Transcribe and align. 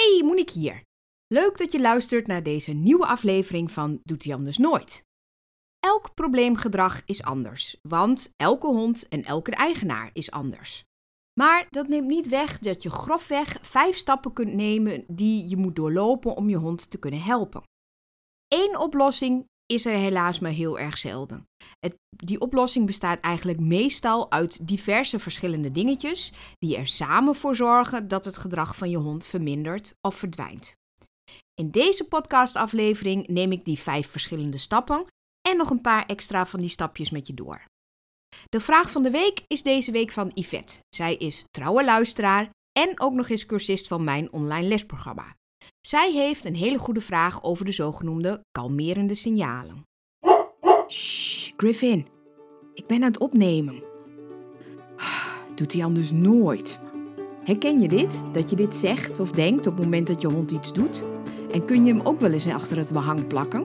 Hey, 0.00 0.22
Monique 0.24 0.58
hier. 0.58 0.82
Leuk 1.26 1.58
dat 1.58 1.72
je 1.72 1.80
luistert 1.80 2.26
naar 2.26 2.42
deze 2.42 2.72
nieuwe 2.72 3.06
aflevering 3.06 3.72
van 3.72 4.00
Doet 4.02 4.24
hij 4.24 4.34
anders 4.34 4.58
nooit. 4.58 5.04
Elk 5.80 6.14
probleemgedrag 6.14 7.02
is 7.04 7.22
anders, 7.22 7.78
want 7.82 8.32
elke 8.36 8.66
hond 8.66 9.08
en 9.08 9.24
elke 9.24 9.50
eigenaar 9.50 10.10
is 10.12 10.30
anders. 10.30 10.84
Maar 11.40 11.66
dat 11.70 11.88
neemt 11.88 12.06
niet 12.06 12.28
weg 12.28 12.58
dat 12.58 12.82
je 12.82 12.90
grofweg 12.90 13.58
vijf 13.62 13.96
stappen 13.96 14.32
kunt 14.32 14.52
nemen 14.52 15.04
die 15.08 15.48
je 15.48 15.56
moet 15.56 15.76
doorlopen 15.76 16.36
om 16.36 16.48
je 16.48 16.56
hond 16.56 16.90
te 16.90 16.98
kunnen 16.98 17.22
helpen. 17.22 17.62
Eén 18.48 18.78
oplossing 18.78 19.48
is 19.66 19.86
er 19.86 19.96
helaas 19.96 20.38
maar 20.38 20.50
heel 20.50 20.78
erg 20.78 20.98
zelden. 20.98 21.48
Het, 21.80 21.96
die 22.08 22.40
oplossing 22.40 22.86
bestaat 22.86 23.20
eigenlijk 23.20 23.60
meestal 23.60 24.30
uit 24.30 24.68
diverse 24.68 25.18
verschillende 25.18 25.70
dingetjes 25.70 26.32
die 26.58 26.76
er 26.76 26.86
samen 26.86 27.34
voor 27.34 27.56
zorgen 27.56 28.08
dat 28.08 28.24
het 28.24 28.36
gedrag 28.36 28.76
van 28.76 28.90
je 28.90 28.96
hond 28.96 29.26
vermindert 29.26 29.94
of 30.00 30.14
verdwijnt. 30.14 30.76
In 31.54 31.70
deze 31.70 32.08
podcastaflevering 32.08 33.26
neem 33.26 33.52
ik 33.52 33.64
die 33.64 33.78
vijf 33.78 34.10
verschillende 34.10 34.58
stappen 34.58 35.06
en 35.48 35.56
nog 35.56 35.70
een 35.70 35.80
paar 35.80 36.06
extra 36.06 36.46
van 36.46 36.60
die 36.60 36.68
stapjes 36.68 37.10
met 37.10 37.26
je 37.26 37.34
door. 37.34 37.64
De 38.48 38.60
vraag 38.60 38.90
van 38.90 39.02
de 39.02 39.10
week 39.10 39.44
is 39.46 39.62
deze 39.62 39.90
week 39.90 40.12
van 40.12 40.30
Yvette. 40.34 40.78
Zij 40.88 41.16
is 41.16 41.44
trouwe 41.50 41.84
luisteraar 41.84 42.50
en 42.72 43.00
ook 43.00 43.12
nog 43.12 43.28
eens 43.28 43.46
cursist 43.46 43.88
van 43.88 44.04
mijn 44.04 44.32
online 44.32 44.68
lesprogramma. 44.68 45.36
Zij 45.86 46.12
heeft 46.12 46.44
een 46.44 46.54
hele 46.54 46.78
goede 46.78 47.00
vraag 47.00 47.42
over 47.42 47.64
de 47.64 47.72
zogenoemde 47.72 48.44
kalmerende 48.52 49.14
signalen. 49.14 49.86
Shh, 50.88 51.52
Griffin. 51.56 52.06
Ik 52.74 52.86
ben 52.86 53.02
aan 53.02 53.08
het 53.08 53.18
opnemen. 53.18 53.82
Doet 55.56 55.72
hij 55.72 55.84
anders 55.84 56.10
nooit. 56.10 56.80
Herken 57.42 57.80
je 57.80 57.88
dit? 57.88 58.22
Dat 58.32 58.50
je 58.50 58.56
dit 58.56 58.74
zegt 58.74 59.20
of 59.20 59.30
denkt 59.30 59.66
op 59.66 59.74
het 59.74 59.84
moment 59.84 60.06
dat 60.06 60.20
je 60.20 60.28
hond 60.28 60.50
iets 60.50 60.72
doet? 60.72 61.04
En 61.52 61.64
kun 61.64 61.84
je 61.84 61.92
hem 61.94 62.06
ook 62.06 62.20
wel 62.20 62.32
eens 62.32 62.46
achter 62.46 62.76
het 62.76 62.90
behang 62.90 63.26
plakken? 63.26 63.64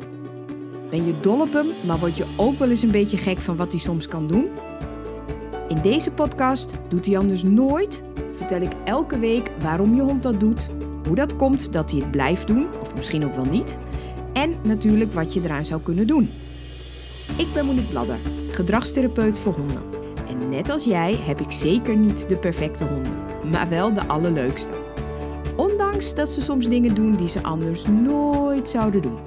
Ben 0.89 1.05
je 1.05 1.19
dol 1.19 1.41
op 1.41 1.53
hem, 1.53 1.67
maar 1.85 1.99
word 1.99 2.17
je 2.17 2.33
ook 2.38 2.59
wel 2.59 2.69
eens 2.69 2.81
een 2.81 2.91
beetje 2.91 3.17
gek 3.17 3.38
van 3.38 3.55
wat 3.55 3.72
hij 3.72 3.81
soms 3.81 4.07
kan 4.07 4.27
doen? 4.27 4.49
In 5.67 5.81
deze 5.81 6.11
podcast 6.11 6.73
Doet 6.89 7.05
hij 7.05 7.17
anders 7.17 7.44
nooit 7.44 8.03
vertel 8.35 8.61
ik 8.61 8.72
elke 8.85 9.19
week 9.19 9.51
waarom 9.61 9.95
je 9.95 10.01
hond 10.01 10.23
dat 10.23 10.39
doet 10.39 10.69
hoe 11.08 11.16
dat 11.16 11.36
komt 11.36 11.73
dat 11.73 11.92
hij 11.92 12.00
het 12.00 12.11
blijft 12.11 12.47
doen, 12.47 12.67
of 12.81 12.95
misschien 12.95 13.25
ook 13.25 13.36
wel 13.36 13.45
niet. 13.45 13.78
En 14.33 14.55
natuurlijk 14.64 15.14
wat 15.14 15.33
je 15.33 15.41
eraan 15.41 15.66
zou 15.66 15.81
kunnen 15.81 16.08
doen. 16.08 16.30
Ik 17.38 17.47
ben 17.53 17.66
Monique 17.66 17.89
Bladder, 17.89 18.17
gedragstherapeut 18.52 19.38
voor 19.38 19.53
honden. 19.53 19.83
En 20.28 20.50
net 20.50 20.69
als 20.69 20.83
jij 20.83 21.16
heb 21.16 21.39
ik 21.39 21.52
zeker 21.52 21.95
niet 21.95 22.30
de 22.30 22.36
perfecte 22.36 22.83
honden, 22.83 23.14
maar 23.52 23.69
wel 23.69 23.94
de 23.94 24.08
allerleukste. 24.08 24.72
Ondanks 25.56 26.16
dat 26.16 26.30
ze 26.30 26.41
soms 26.41 26.67
dingen 26.67 26.95
doen 26.95 27.16
die 27.16 27.30
ze 27.30 27.44
anders 27.44 27.86
nooit 27.86 28.69
zouden 28.69 29.02
doen. 29.02 29.19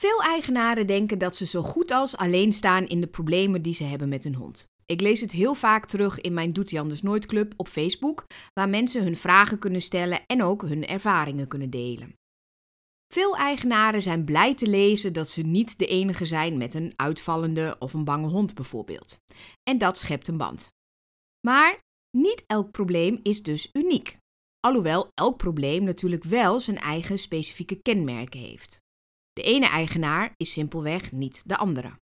Veel 0.00 0.22
eigenaren 0.22 0.86
denken 0.86 1.18
dat 1.18 1.36
ze 1.36 1.46
zo 1.46 1.62
goed 1.62 1.90
als 1.90 2.16
alleen 2.16 2.52
staan 2.52 2.86
in 2.86 3.00
de 3.00 3.06
problemen 3.06 3.62
die 3.62 3.74
ze 3.74 3.84
hebben 3.84 4.08
met 4.08 4.24
hun 4.24 4.34
hond. 4.34 4.68
Ik 4.90 5.00
lees 5.00 5.20
het 5.20 5.32
heel 5.32 5.54
vaak 5.54 5.86
terug 5.86 6.20
in 6.20 6.34
mijn 6.34 6.52
Doet 6.52 6.70
hij 6.70 6.80
anders 6.80 7.02
nooit 7.02 7.26
club 7.26 7.52
op 7.56 7.68
Facebook, 7.68 8.26
waar 8.52 8.68
mensen 8.68 9.02
hun 9.02 9.16
vragen 9.16 9.58
kunnen 9.58 9.82
stellen 9.82 10.26
en 10.26 10.42
ook 10.42 10.62
hun 10.62 10.86
ervaringen 10.86 11.48
kunnen 11.48 11.70
delen. 11.70 12.14
Veel 13.12 13.36
eigenaren 13.36 14.02
zijn 14.02 14.24
blij 14.24 14.54
te 14.54 14.66
lezen 14.66 15.12
dat 15.12 15.28
ze 15.28 15.42
niet 15.42 15.78
de 15.78 15.86
enige 15.86 16.26
zijn 16.26 16.56
met 16.58 16.74
een 16.74 16.92
uitvallende 16.96 17.76
of 17.78 17.92
een 17.94 18.04
bange 18.04 18.28
hond 18.28 18.54
bijvoorbeeld. 18.54 19.20
En 19.62 19.78
dat 19.78 19.98
schept 19.98 20.28
een 20.28 20.36
band. 20.36 20.68
Maar 21.46 21.78
niet 22.16 22.44
elk 22.46 22.70
probleem 22.70 23.18
is 23.22 23.42
dus 23.42 23.68
uniek. 23.72 24.18
Alhoewel 24.60 25.10
elk 25.14 25.36
probleem 25.36 25.84
natuurlijk 25.84 26.24
wel 26.24 26.60
zijn 26.60 26.78
eigen 26.78 27.18
specifieke 27.18 27.82
kenmerken 27.82 28.40
heeft. 28.40 28.78
De 29.32 29.42
ene 29.42 29.66
eigenaar 29.66 30.32
is 30.36 30.52
simpelweg 30.52 31.12
niet 31.12 31.48
de 31.48 31.56
andere. 31.56 31.98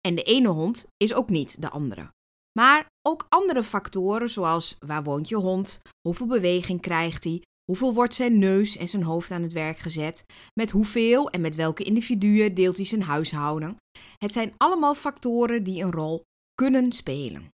En 0.00 0.14
de 0.14 0.22
ene 0.22 0.48
hond 0.48 0.86
is 0.96 1.14
ook 1.14 1.28
niet 1.28 1.60
de 1.60 1.70
andere. 1.70 2.16
Maar 2.58 2.86
ook 3.02 3.26
andere 3.28 3.62
factoren 3.62 4.28
zoals 4.28 4.76
waar 4.78 5.02
woont 5.02 5.28
je 5.28 5.36
hond, 5.36 5.80
hoeveel 6.00 6.26
beweging 6.26 6.80
krijgt 6.80 7.24
hij, 7.24 7.42
hoeveel 7.64 7.94
wordt 7.94 8.14
zijn 8.14 8.38
neus 8.38 8.76
en 8.76 8.88
zijn 8.88 9.02
hoofd 9.02 9.30
aan 9.30 9.42
het 9.42 9.52
werk 9.52 9.78
gezet, 9.78 10.24
met 10.54 10.70
hoeveel 10.70 11.30
en 11.30 11.40
met 11.40 11.54
welke 11.54 11.82
individuen 11.82 12.54
deelt 12.54 12.76
hij 12.76 12.84
zijn 12.84 13.02
huishouden. 13.02 13.76
Het 14.16 14.32
zijn 14.32 14.54
allemaal 14.56 14.94
factoren 14.94 15.62
die 15.62 15.82
een 15.82 15.92
rol 15.92 16.22
kunnen 16.54 16.92
spelen. 16.92 17.48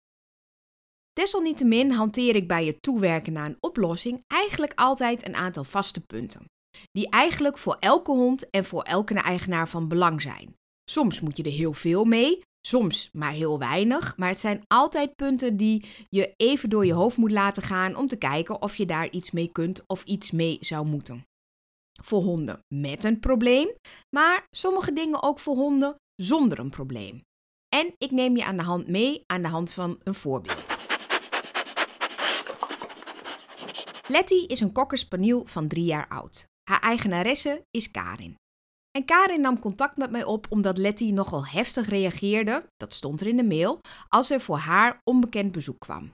Desalniettemin 1.13 1.91
hanteer 1.91 2.35
ik 2.35 2.49
bij 2.49 2.67
het 2.67 2.83
toewerken 2.83 3.33
naar 3.33 3.47
een 3.47 3.57
oplossing 3.61 4.25
eigenlijk 4.27 4.73
altijd 4.75 5.27
een 5.27 5.35
aantal 5.35 5.65
vaste 5.65 6.01
punten, 6.01 6.45
die 6.91 7.11
eigenlijk 7.11 7.59
voor 7.59 7.77
elke 7.81 8.11
hond 8.11 8.51
en 8.51 8.65
voor 8.65 8.83
elke 8.83 9.15
eigenaar 9.15 9.69
van 9.69 9.89
belang 9.89 10.23
zijn. 10.23 10.57
Soms 10.91 11.21
moet 11.21 11.37
je 11.37 11.43
er 11.43 11.51
heel 11.51 11.73
veel 11.73 12.05
mee, 12.05 12.43
Soms 12.67 13.11
maar 13.13 13.33
heel 13.33 13.59
weinig, 13.59 14.17
maar 14.17 14.29
het 14.29 14.41
zijn 14.41 14.65
altijd 14.67 15.17
punten 15.17 15.57
die 15.57 15.85
je 16.09 16.35
even 16.37 16.71
door 16.71 16.87
je 16.87 16.93
hoofd 16.93 17.17
moet 17.17 17.31
laten 17.31 17.63
gaan 17.63 17.97
om 17.97 18.07
te 18.07 18.17
kijken 18.17 18.63
of 18.63 18.77
je 18.77 18.87
daar 18.87 19.11
iets 19.11 19.31
mee 19.31 19.53
kunt 19.53 19.83
of 19.87 20.05
iets 20.05 20.31
mee 20.31 20.57
zou 20.61 20.87
moeten. 20.87 21.27
Voor 22.03 22.23
honden 22.23 22.65
met 22.69 23.05
een 23.05 23.21
probleem, 23.21 23.73
maar 24.11 24.47
sommige 24.51 24.93
dingen 24.93 25.23
ook 25.23 25.39
voor 25.39 25.55
honden 25.55 25.97
zonder 26.15 26.59
een 26.59 26.71
probleem. 26.71 27.23
En 27.69 27.95
ik 27.99 28.11
neem 28.11 28.37
je 28.37 28.45
aan 28.45 28.57
de 28.57 28.63
hand 28.63 28.89
mee 28.89 29.23
aan 29.27 29.43
de 29.43 29.49
hand 29.49 29.71
van 29.71 30.01
een 30.03 30.15
voorbeeld. 30.15 30.67
Letty 34.09 34.45
is 34.47 34.61
een 34.61 34.73
kokkerspaniel 34.73 35.47
van 35.47 35.69
drie 35.69 35.85
jaar 35.85 36.09
oud. 36.09 36.47
Haar 36.71 36.81
eigenaresse 36.81 37.65
is 37.71 37.91
Karin. 37.91 38.42
En 38.99 39.05
Karin 39.05 39.41
nam 39.41 39.59
contact 39.59 39.97
met 39.97 40.11
mij 40.11 40.25
op 40.25 40.47
omdat 40.49 40.79
Letty 40.79 41.11
nogal 41.11 41.47
heftig 41.47 41.89
reageerde, 41.89 42.65
dat 42.77 42.95
stond 42.95 43.21
er 43.21 43.27
in 43.27 43.37
de 43.37 43.45
mail, 43.45 43.81
als 44.09 44.31
er 44.31 44.41
voor 44.41 44.57
haar 44.57 44.99
onbekend 45.05 45.53
bezoek 45.53 45.79
kwam. 45.79 46.11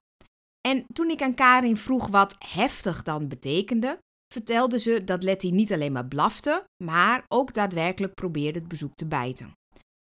En 0.69 0.85
toen 0.93 1.11
ik 1.11 1.23
aan 1.23 1.35
Karin 1.35 1.77
vroeg 1.77 2.07
wat 2.07 2.37
heftig 2.39 3.03
dan 3.03 3.29
betekende, 3.29 3.99
vertelde 4.33 4.79
ze 4.79 5.05
dat 5.05 5.23
Letty 5.23 5.51
niet 5.51 5.73
alleen 5.73 5.93
maar 5.93 6.07
blafte, 6.07 6.65
maar 6.85 7.25
ook 7.29 7.53
daadwerkelijk 7.53 8.15
probeerde 8.15 8.59
het 8.59 8.69
bezoek 8.69 8.95
te 8.95 9.07
bijten. 9.07 9.53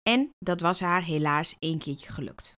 En 0.03 0.31
dat 0.39 0.61
was 0.61 0.81
haar 0.81 1.05
helaas 1.05 1.57
één 1.59 1.79
keertje 1.79 2.09
gelukt. 2.09 2.55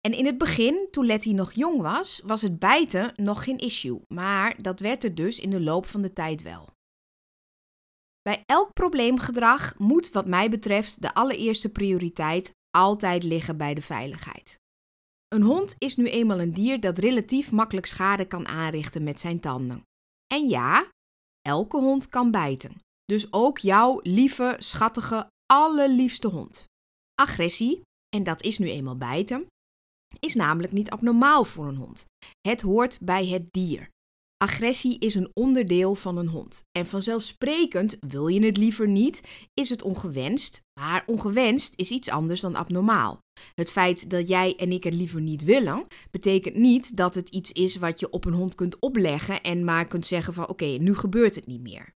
En 0.00 0.12
in 0.12 0.26
het 0.26 0.38
begin, 0.38 0.88
toen 0.90 1.06
Letty 1.06 1.32
nog 1.32 1.52
jong 1.52 1.80
was, 1.80 2.20
was 2.24 2.42
het 2.42 2.58
bijten 2.58 3.12
nog 3.16 3.44
geen 3.44 3.58
issue, 3.58 4.00
maar 4.08 4.62
dat 4.62 4.80
werd 4.80 5.04
er 5.04 5.14
dus 5.14 5.38
in 5.38 5.50
de 5.50 5.60
loop 5.60 5.86
van 5.86 6.02
de 6.02 6.12
tijd 6.12 6.42
wel. 6.42 6.73
Bij 8.28 8.42
elk 8.46 8.72
probleemgedrag 8.72 9.78
moet, 9.78 10.10
wat 10.10 10.26
mij 10.26 10.50
betreft, 10.50 11.02
de 11.02 11.14
allereerste 11.14 11.68
prioriteit 11.68 12.50
altijd 12.70 13.24
liggen 13.24 13.56
bij 13.56 13.74
de 13.74 13.82
veiligheid. 13.82 14.58
Een 15.28 15.42
hond 15.42 15.74
is 15.78 15.96
nu 15.96 16.08
eenmaal 16.08 16.40
een 16.40 16.52
dier 16.52 16.80
dat 16.80 16.98
relatief 16.98 17.52
makkelijk 17.52 17.86
schade 17.86 18.26
kan 18.26 18.46
aanrichten 18.46 19.02
met 19.02 19.20
zijn 19.20 19.40
tanden. 19.40 19.82
En 20.34 20.48
ja, 20.48 20.88
elke 21.40 21.76
hond 21.76 22.08
kan 22.08 22.30
bijten. 22.30 22.80
Dus 23.04 23.32
ook 23.32 23.58
jouw 23.58 24.00
lieve, 24.02 24.56
schattige, 24.58 25.30
allerliefste 25.46 26.28
hond. 26.28 26.64
Agressie, 27.14 27.82
en 28.16 28.22
dat 28.22 28.42
is 28.42 28.58
nu 28.58 28.68
eenmaal 28.68 28.96
bijten, 28.96 29.46
is 30.20 30.34
namelijk 30.34 30.72
niet 30.72 30.90
abnormaal 30.90 31.44
voor 31.44 31.68
een 31.68 31.76
hond. 31.76 32.06
Het 32.40 32.60
hoort 32.60 32.98
bij 33.00 33.26
het 33.26 33.46
dier. 33.50 33.88
Agressie 34.36 34.98
is 34.98 35.14
een 35.14 35.30
onderdeel 35.34 35.94
van 35.94 36.16
een 36.16 36.28
hond. 36.28 36.64
En 36.72 36.86
vanzelfsprekend, 36.86 37.96
wil 38.00 38.26
je 38.26 38.44
het 38.44 38.56
liever 38.56 38.88
niet, 38.88 39.20
is 39.54 39.68
het 39.68 39.82
ongewenst. 39.82 40.62
Maar 40.80 41.02
ongewenst 41.06 41.72
is 41.76 41.90
iets 41.90 42.08
anders 42.08 42.40
dan 42.40 42.54
abnormaal. 42.54 43.18
Het 43.54 43.72
feit 43.72 44.10
dat 44.10 44.28
jij 44.28 44.56
en 44.56 44.72
ik 44.72 44.84
het 44.84 44.94
liever 44.94 45.20
niet 45.20 45.44
willen, 45.44 45.86
betekent 46.10 46.56
niet 46.56 46.96
dat 46.96 47.14
het 47.14 47.28
iets 47.28 47.52
is 47.52 47.76
wat 47.76 48.00
je 48.00 48.10
op 48.10 48.24
een 48.24 48.32
hond 48.32 48.54
kunt 48.54 48.78
opleggen 48.78 49.42
en 49.42 49.64
maar 49.64 49.88
kunt 49.88 50.06
zeggen 50.06 50.34
van 50.34 50.48
oké, 50.48 50.64
nu 50.64 50.94
gebeurt 50.94 51.34
het 51.34 51.46
niet 51.46 51.62
meer. 51.62 51.92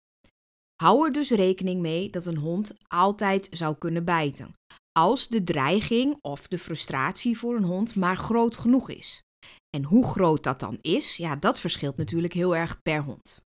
Hou 0.75 1.07
er 1.07 1.13
dus 1.13 1.31
rekening 1.31 1.81
mee 1.81 2.11
dat 2.11 2.27
een 2.27 2.37
hond 2.37 2.75
altijd 2.89 3.49
zou 3.51 3.77
kunnen 3.79 4.05
bijten. 4.05 4.55
Als 4.93 5.29
de 5.29 5.45
dreiging 5.45 6.19
of 6.21 6.49
de 6.49 6.59
frustratie 6.59 7.39
voor 7.39 7.57
een 7.57 7.65
hond 7.65 7.95
maar 7.95 8.17
groot 8.17 8.57
genoeg 8.57 8.91
is. 8.91 9.24
En 9.77 9.85
hoe 9.85 10.05
groot 10.05 10.43
dat 10.43 10.61
dan 10.61 10.79
is, 10.81 11.17
ja, 11.17 11.37
dat 11.37 11.61
verschilt 11.61 11.97
natuurlijk 11.97 12.33
heel 12.33 12.57
erg 12.57 12.83
per 12.83 13.03
hond. 13.03 13.43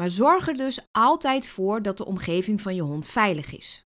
Maar 0.00 0.10
zorg 0.10 0.48
er 0.48 0.56
dus 0.56 0.86
altijd 0.90 1.48
voor 1.48 1.82
dat 1.82 1.96
de 1.96 2.06
omgeving 2.06 2.60
van 2.60 2.74
je 2.74 2.82
hond 2.82 3.06
veilig 3.06 3.56
is. 3.56 3.84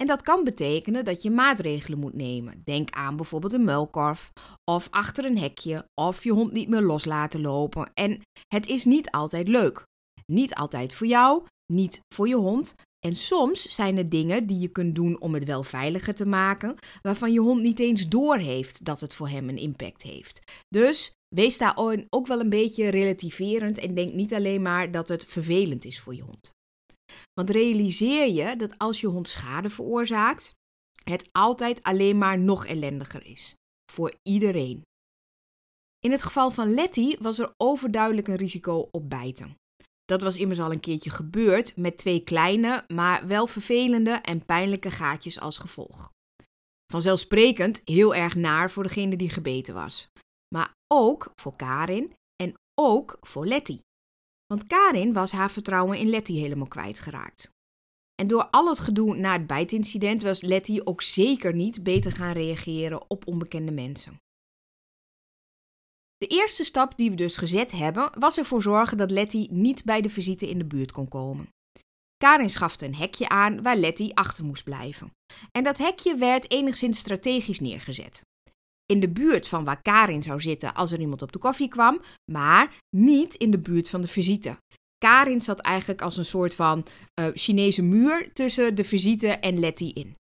En 0.00 0.06
dat 0.06 0.22
kan 0.22 0.44
betekenen 0.44 1.04
dat 1.04 1.22
je 1.22 1.30
maatregelen 1.30 1.98
moet 1.98 2.14
nemen. 2.14 2.62
Denk 2.64 2.90
aan 2.90 3.16
bijvoorbeeld 3.16 3.52
een 3.52 3.64
muilkorf 3.64 4.32
of 4.64 4.88
achter 4.90 5.24
een 5.24 5.38
hekje 5.38 5.88
of 5.94 6.24
je 6.24 6.32
hond 6.32 6.52
niet 6.52 6.68
meer 6.68 6.82
los 6.82 7.04
laten 7.04 7.40
lopen. 7.40 7.90
En 7.94 8.20
het 8.48 8.66
is 8.66 8.84
niet 8.84 9.10
altijd 9.10 9.48
leuk. 9.48 9.86
Niet 10.26 10.54
altijd 10.54 10.94
voor 10.94 11.06
jou, 11.06 11.44
niet 11.72 12.00
voor 12.14 12.28
je 12.28 12.34
hond, 12.34 12.74
en 13.06 13.16
soms 13.16 13.74
zijn 13.74 13.96
er 13.96 14.08
dingen 14.08 14.46
die 14.46 14.58
je 14.58 14.68
kunt 14.68 14.94
doen 14.94 15.20
om 15.20 15.34
het 15.34 15.44
wel 15.44 15.62
veiliger 15.62 16.14
te 16.14 16.26
maken, 16.26 16.76
waarvan 17.02 17.32
je 17.32 17.40
hond 17.40 17.62
niet 17.62 17.78
eens 17.78 18.08
doorheeft 18.08 18.84
dat 18.84 19.00
het 19.00 19.14
voor 19.14 19.28
hem 19.28 19.48
een 19.48 19.56
impact 19.56 20.02
heeft. 20.02 20.42
Dus 20.68 21.12
wees 21.34 21.58
daar 21.58 21.76
ook 22.10 22.26
wel 22.26 22.40
een 22.40 22.48
beetje 22.48 22.88
relativerend 22.88 23.78
en 23.78 23.94
denk 23.94 24.12
niet 24.12 24.34
alleen 24.34 24.62
maar 24.62 24.90
dat 24.90 25.08
het 25.08 25.24
vervelend 25.24 25.84
is 25.84 26.00
voor 26.00 26.14
je 26.14 26.22
hond. 26.22 26.52
Want 27.34 27.50
realiseer 27.50 28.28
je 28.28 28.56
dat 28.56 28.78
als 28.78 29.00
je 29.00 29.06
hond 29.06 29.28
schade 29.28 29.70
veroorzaakt, 29.70 30.54
het 31.04 31.28
altijd 31.32 31.82
alleen 31.82 32.18
maar 32.18 32.38
nog 32.38 32.66
ellendiger 32.66 33.26
is. 33.26 33.54
Voor 33.92 34.14
iedereen. 34.22 34.82
In 35.98 36.10
het 36.10 36.22
geval 36.22 36.50
van 36.50 36.74
Letty 36.74 37.16
was 37.18 37.38
er 37.38 37.54
overduidelijk 37.56 38.28
een 38.28 38.36
risico 38.36 38.88
op 38.90 39.10
bijten. 39.10 39.54
Dat 40.10 40.22
was 40.22 40.36
immers 40.36 40.60
al 40.60 40.72
een 40.72 40.80
keertje 40.80 41.10
gebeurd 41.10 41.76
met 41.76 41.96
twee 41.96 42.20
kleine, 42.20 42.84
maar 42.88 43.26
wel 43.26 43.46
vervelende 43.46 44.10
en 44.10 44.44
pijnlijke 44.44 44.90
gaatjes 44.90 45.40
als 45.40 45.58
gevolg. 45.58 46.12
Vanzelfsprekend 46.92 47.82
heel 47.84 48.14
erg 48.14 48.34
naar 48.34 48.70
voor 48.70 48.82
degene 48.82 49.16
die 49.16 49.30
gebeten 49.30 49.74
was. 49.74 50.08
Maar 50.54 50.74
ook 50.92 51.32
voor 51.34 51.56
Karin 51.56 52.14
en 52.42 52.54
ook 52.74 53.18
voor 53.20 53.46
Letty. 53.46 53.78
Want 54.46 54.66
Karin 54.66 55.12
was 55.12 55.32
haar 55.32 55.50
vertrouwen 55.50 55.98
in 55.98 56.08
Letty 56.08 56.32
helemaal 56.32 56.68
kwijtgeraakt. 56.68 57.50
En 58.14 58.26
door 58.26 58.48
al 58.50 58.68
het 58.68 58.78
gedoe 58.78 59.16
na 59.16 59.32
het 59.32 59.46
bijtincident 59.46 60.22
was 60.22 60.40
Letty 60.40 60.80
ook 60.84 61.02
zeker 61.02 61.54
niet 61.54 61.82
beter 61.82 62.12
gaan 62.12 62.32
reageren 62.32 63.10
op 63.10 63.26
onbekende 63.26 63.72
mensen. 63.72 64.20
De 66.20 66.26
eerste 66.26 66.64
stap 66.64 66.96
die 66.96 67.10
we 67.10 67.16
dus 67.16 67.36
gezet 67.36 67.72
hebben, 67.72 68.10
was 68.18 68.38
ervoor 68.38 68.62
zorgen 68.62 68.96
dat 68.96 69.10
Letty 69.10 69.46
niet 69.50 69.84
bij 69.84 70.00
de 70.00 70.10
visite 70.10 70.48
in 70.48 70.58
de 70.58 70.64
buurt 70.64 70.92
kon 70.92 71.08
komen. 71.08 71.48
Karin 72.16 72.50
schafte 72.50 72.84
een 72.84 72.94
hekje 72.94 73.28
aan 73.28 73.62
waar 73.62 73.76
Letty 73.76 74.10
achter 74.14 74.44
moest 74.44 74.64
blijven. 74.64 75.10
En 75.52 75.64
dat 75.64 75.78
hekje 75.78 76.16
werd 76.16 76.50
enigszins 76.50 76.98
strategisch 76.98 77.60
neergezet. 77.60 78.22
In 78.86 79.00
de 79.00 79.08
buurt 79.08 79.48
van 79.48 79.64
waar 79.64 79.82
Karin 79.82 80.22
zou 80.22 80.40
zitten 80.40 80.74
als 80.74 80.92
er 80.92 81.00
iemand 81.00 81.22
op 81.22 81.32
de 81.32 81.38
koffie 81.38 81.68
kwam, 81.68 82.00
maar 82.32 82.76
niet 82.96 83.34
in 83.34 83.50
de 83.50 83.60
buurt 83.60 83.88
van 83.88 84.00
de 84.00 84.08
visite. 84.08 84.56
Karin 84.98 85.40
zat 85.40 85.60
eigenlijk 85.60 86.02
als 86.02 86.16
een 86.16 86.24
soort 86.24 86.54
van 86.54 86.86
uh, 87.20 87.26
Chinese 87.34 87.82
muur 87.82 88.32
tussen 88.32 88.74
de 88.74 88.84
visite 88.84 89.28
en 89.28 89.58
Letty 89.58 89.90
in. 89.94 90.16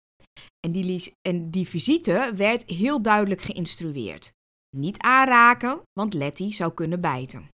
En 0.59 0.71
die, 0.71 1.13
en 1.21 1.51
die 1.51 1.67
visite 1.67 2.31
werd 2.35 2.65
heel 2.65 3.01
duidelijk 3.01 3.41
geïnstrueerd. 3.41 4.34
Niet 4.75 4.97
aanraken, 4.97 5.81
want 5.93 6.13
Letty 6.13 6.51
zou 6.51 6.73
kunnen 6.73 7.01
bijten. 7.01 7.49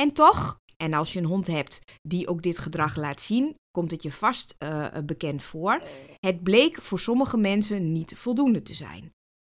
En 0.00 0.12
toch, 0.12 0.58
en 0.76 0.94
als 0.94 1.12
je 1.12 1.18
een 1.18 1.24
hond 1.24 1.46
hebt 1.46 1.80
die 2.08 2.28
ook 2.28 2.42
dit 2.42 2.58
gedrag 2.58 2.96
laat 2.96 3.20
zien, 3.20 3.54
komt 3.70 3.90
het 3.90 4.02
je 4.02 4.12
vast 4.12 4.54
uh, 4.58 4.86
bekend 5.04 5.42
voor. 5.42 5.82
Het 6.18 6.42
bleek 6.42 6.82
voor 6.82 6.98
sommige 6.98 7.36
mensen 7.36 7.92
niet 7.92 8.16
voldoende 8.16 8.62
te 8.62 8.74
zijn. 8.74 9.10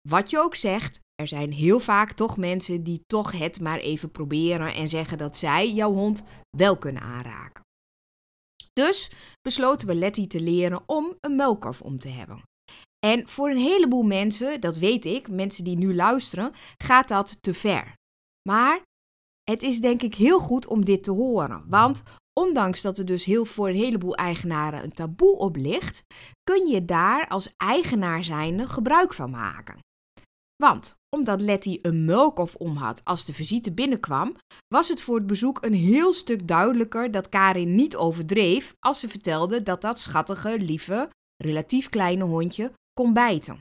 Wat 0.09 0.29
je 0.29 0.39
ook 0.39 0.55
zegt, 0.55 0.99
er 1.15 1.27
zijn 1.27 1.51
heel 1.51 1.79
vaak 1.79 2.11
toch 2.11 2.37
mensen 2.37 2.83
die 2.83 3.01
toch 3.05 3.31
het 3.31 3.59
maar 3.59 3.79
even 3.79 4.11
proberen 4.11 4.73
en 4.73 4.87
zeggen 4.87 5.17
dat 5.17 5.35
zij 5.35 5.73
jouw 5.73 5.93
hond 5.93 6.23
wel 6.57 6.77
kunnen 6.77 7.01
aanraken. 7.01 7.63
Dus 8.73 9.11
besloten 9.41 9.87
we 9.87 9.95
Letty 9.95 10.27
te 10.27 10.41
leren 10.41 10.81
om 10.85 11.15
een 11.19 11.35
muilkorf 11.35 11.81
om 11.81 11.97
te 11.97 12.09
hebben. 12.09 12.43
En 13.05 13.27
voor 13.27 13.49
een 13.49 13.57
heleboel 13.57 14.03
mensen, 14.03 14.61
dat 14.61 14.77
weet 14.77 15.05
ik, 15.05 15.29
mensen 15.29 15.63
die 15.63 15.77
nu 15.77 15.95
luisteren, 15.95 16.51
gaat 16.77 17.07
dat 17.07 17.37
te 17.41 17.53
ver. 17.53 17.93
Maar 18.49 18.81
het 19.43 19.63
is 19.63 19.79
denk 19.79 20.01
ik 20.01 20.15
heel 20.15 20.39
goed 20.39 20.67
om 20.67 20.85
dit 20.85 21.03
te 21.03 21.11
horen. 21.11 21.63
Want 21.67 22.03
ondanks 22.39 22.81
dat 22.81 22.97
er 22.97 23.05
dus 23.05 23.25
heel 23.25 23.45
voor 23.45 23.69
een 23.69 23.75
heleboel 23.75 24.15
eigenaren 24.15 24.83
een 24.83 24.93
taboe 24.93 25.37
op 25.37 25.55
ligt, 25.55 26.03
kun 26.43 26.65
je 26.67 26.85
daar 26.85 27.27
als 27.27 27.53
eigenaar 27.57 28.23
zijnde 28.23 28.67
gebruik 28.67 29.13
van 29.13 29.29
maken. 29.29 29.79
Want 30.55 30.95
omdat 31.15 31.41
Letty 31.41 31.79
een 31.81 32.05
muilkorf 32.05 32.55
om 32.55 32.75
had 32.75 33.01
als 33.03 33.25
de 33.25 33.33
visite 33.33 33.71
binnenkwam, 33.71 34.35
was 34.67 34.87
het 34.87 35.01
voor 35.01 35.15
het 35.15 35.27
bezoek 35.27 35.65
een 35.65 35.73
heel 35.73 36.13
stuk 36.13 36.47
duidelijker 36.47 37.11
dat 37.11 37.29
Karin 37.29 37.75
niet 37.75 37.95
overdreef 37.95 38.73
als 38.79 38.99
ze 38.99 39.09
vertelde 39.09 39.63
dat 39.63 39.81
dat 39.81 39.99
schattige, 39.99 40.59
lieve, 40.59 41.09
relatief 41.37 41.89
kleine 41.89 42.23
hondje 42.23 42.71
kon 42.93 43.13
bijten. 43.13 43.59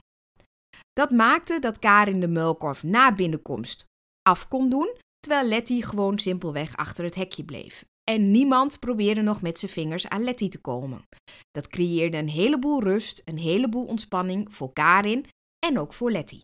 Dat 0.92 1.10
maakte 1.10 1.58
dat 1.58 1.78
Karin 1.78 2.20
de 2.20 2.28
muilkorf 2.28 2.82
na 2.82 3.14
binnenkomst 3.14 3.84
af 4.22 4.48
kon 4.48 4.70
doen, 4.70 4.94
terwijl 5.18 5.48
Letty 5.48 5.82
gewoon 5.82 6.18
simpelweg 6.18 6.76
achter 6.76 7.04
het 7.04 7.14
hekje 7.14 7.44
bleef. 7.44 7.84
En 8.10 8.30
niemand 8.30 8.78
probeerde 8.78 9.20
nog 9.20 9.42
met 9.42 9.58
zijn 9.58 9.70
vingers 9.70 10.08
aan 10.08 10.24
Letty 10.24 10.48
te 10.48 10.60
komen. 10.60 11.02
Dat 11.50 11.68
creëerde 11.68 12.16
een 12.16 12.28
heleboel 12.28 12.82
rust, 12.82 13.22
een 13.24 13.38
heleboel 13.38 13.84
ontspanning 13.84 14.54
voor 14.54 14.72
Karin 14.72 15.24
en 15.66 15.78
ook 15.78 15.92
voor 15.92 16.10
Letty. 16.10 16.40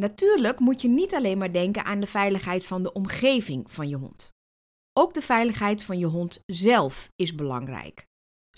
Natuurlijk 0.00 0.60
moet 0.60 0.80
je 0.80 0.88
niet 0.88 1.14
alleen 1.14 1.38
maar 1.38 1.52
denken 1.52 1.84
aan 1.84 2.00
de 2.00 2.06
veiligheid 2.06 2.66
van 2.66 2.82
de 2.82 2.92
omgeving 2.92 3.72
van 3.72 3.88
je 3.88 3.96
hond. 3.96 4.28
Ook 4.92 5.14
de 5.14 5.22
veiligheid 5.22 5.82
van 5.82 5.98
je 5.98 6.06
hond 6.06 6.42
zelf 6.46 7.08
is 7.16 7.34
belangrijk. 7.34 8.05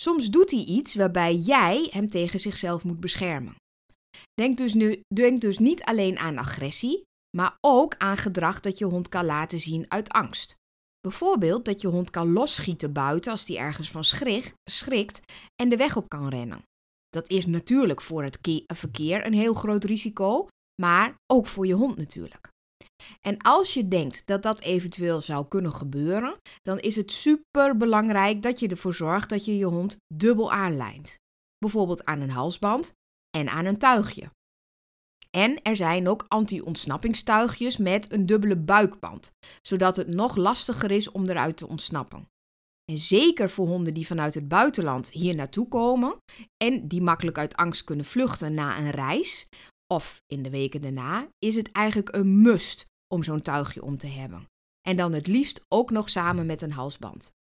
Soms 0.00 0.30
doet 0.30 0.50
hij 0.50 0.64
iets 0.64 0.94
waarbij 0.94 1.34
jij 1.34 1.88
hem 1.90 2.10
tegen 2.10 2.40
zichzelf 2.40 2.84
moet 2.84 3.00
beschermen. 3.00 3.54
Denk 4.34 4.56
dus, 4.56 4.74
nu, 4.74 5.00
denk 5.14 5.40
dus 5.40 5.58
niet 5.58 5.82
alleen 5.82 6.18
aan 6.18 6.38
agressie, 6.38 7.02
maar 7.36 7.56
ook 7.60 7.96
aan 7.96 8.16
gedrag 8.16 8.60
dat 8.60 8.78
je 8.78 8.84
hond 8.84 9.08
kan 9.08 9.24
laten 9.24 9.60
zien 9.60 9.84
uit 9.88 10.08
angst. 10.08 10.54
Bijvoorbeeld 11.00 11.64
dat 11.64 11.80
je 11.80 11.88
hond 11.88 12.10
kan 12.10 12.32
losschieten 12.32 12.92
buiten 12.92 13.30
als 13.30 13.46
hij 13.46 13.56
ergens 13.56 13.90
van 13.90 14.04
schrikt 14.70 15.22
en 15.62 15.68
de 15.68 15.76
weg 15.76 15.96
op 15.96 16.08
kan 16.08 16.28
rennen. 16.28 16.62
Dat 17.08 17.30
is 17.30 17.46
natuurlijk 17.46 18.02
voor 18.02 18.22
het 18.22 18.38
verkeer 18.66 19.26
een 19.26 19.32
heel 19.32 19.54
groot 19.54 19.84
risico, 19.84 20.46
maar 20.82 21.14
ook 21.32 21.46
voor 21.46 21.66
je 21.66 21.74
hond 21.74 21.96
natuurlijk. 21.96 22.48
En 23.20 23.38
als 23.38 23.74
je 23.74 23.88
denkt 23.88 24.26
dat 24.26 24.42
dat 24.42 24.60
eventueel 24.60 25.20
zou 25.20 25.48
kunnen 25.48 25.72
gebeuren, 25.72 26.36
dan 26.62 26.78
is 26.78 26.96
het 26.96 27.12
super 27.12 27.76
belangrijk 27.76 28.42
dat 28.42 28.60
je 28.60 28.68
ervoor 28.68 28.94
zorgt 28.94 29.28
dat 29.28 29.44
je 29.44 29.56
je 29.56 29.64
hond 29.64 29.96
dubbel 30.14 30.52
aanlijnt. 30.52 31.18
Bijvoorbeeld 31.58 32.04
aan 32.04 32.20
een 32.20 32.30
halsband 32.30 32.92
en 33.30 33.48
aan 33.48 33.64
een 33.64 33.78
tuigje. 33.78 34.30
En 35.30 35.62
er 35.62 35.76
zijn 35.76 36.08
ook 36.08 36.24
anti-ontsnappingstuigjes 36.28 37.76
met 37.76 38.12
een 38.12 38.26
dubbele 38.26 38.56
buikband, 38.56 39.32
zodat 39.62 39.96
het 39.96 40.08
nog 40.08 40.36
lastiger 40.36 40.90
is 40.90 41.10
om 41.10 41.26
eruit 41.26 41.56
te 41.56 41.68
ontsnappen. 41.68 42.28
En 42.84 42.98
zeker 42.98 43.50
voor 43.50 43.66
honden 43.66 43.94
die 43.94 44.06
vanuit 44.06 44.34
het 44.34 44.48
buitenland 44.48 45.10
hier 45.10 45.34
naartoe 45.34 45.68
komen 45.68 46.16
en 46.64 46.88
die 46.88 47.02
makkelijk 47.02 47.38
uit 47.38 47.56
angst 47.56 47.84
kunnen 47.84 48.04
vluchten 48.04 48.54
na 48.54 48.78
een 48.78 48.90
reis, 48.90 49.48
of 49.94 50.22
in 50.26 50.42
de 50.42 50.50
weken 50.50 50.80
daarna, 50.80 51.28
is 51.38 51.56
het 51.56 51.72
eigenlijk 51.72 52.14
een 52.14 52.42
must 52.42 52.86
om 53.14 53.22
zo'n 53.22 53.42
tuigje 53.42 53.82
om 53.82 53.98
te 53.98 54.06
hebben. 54.06 54.48
En 54.80 54.96
dan 54.96 55.12
het 55.12 55.26
liefst 55.26 55.64
ook 55.68 55.90
nog 55.90 56.10
samen 56.10 56.46
met 56.46 56.62
een 56.62 56.72
halsband. 56.72 57.32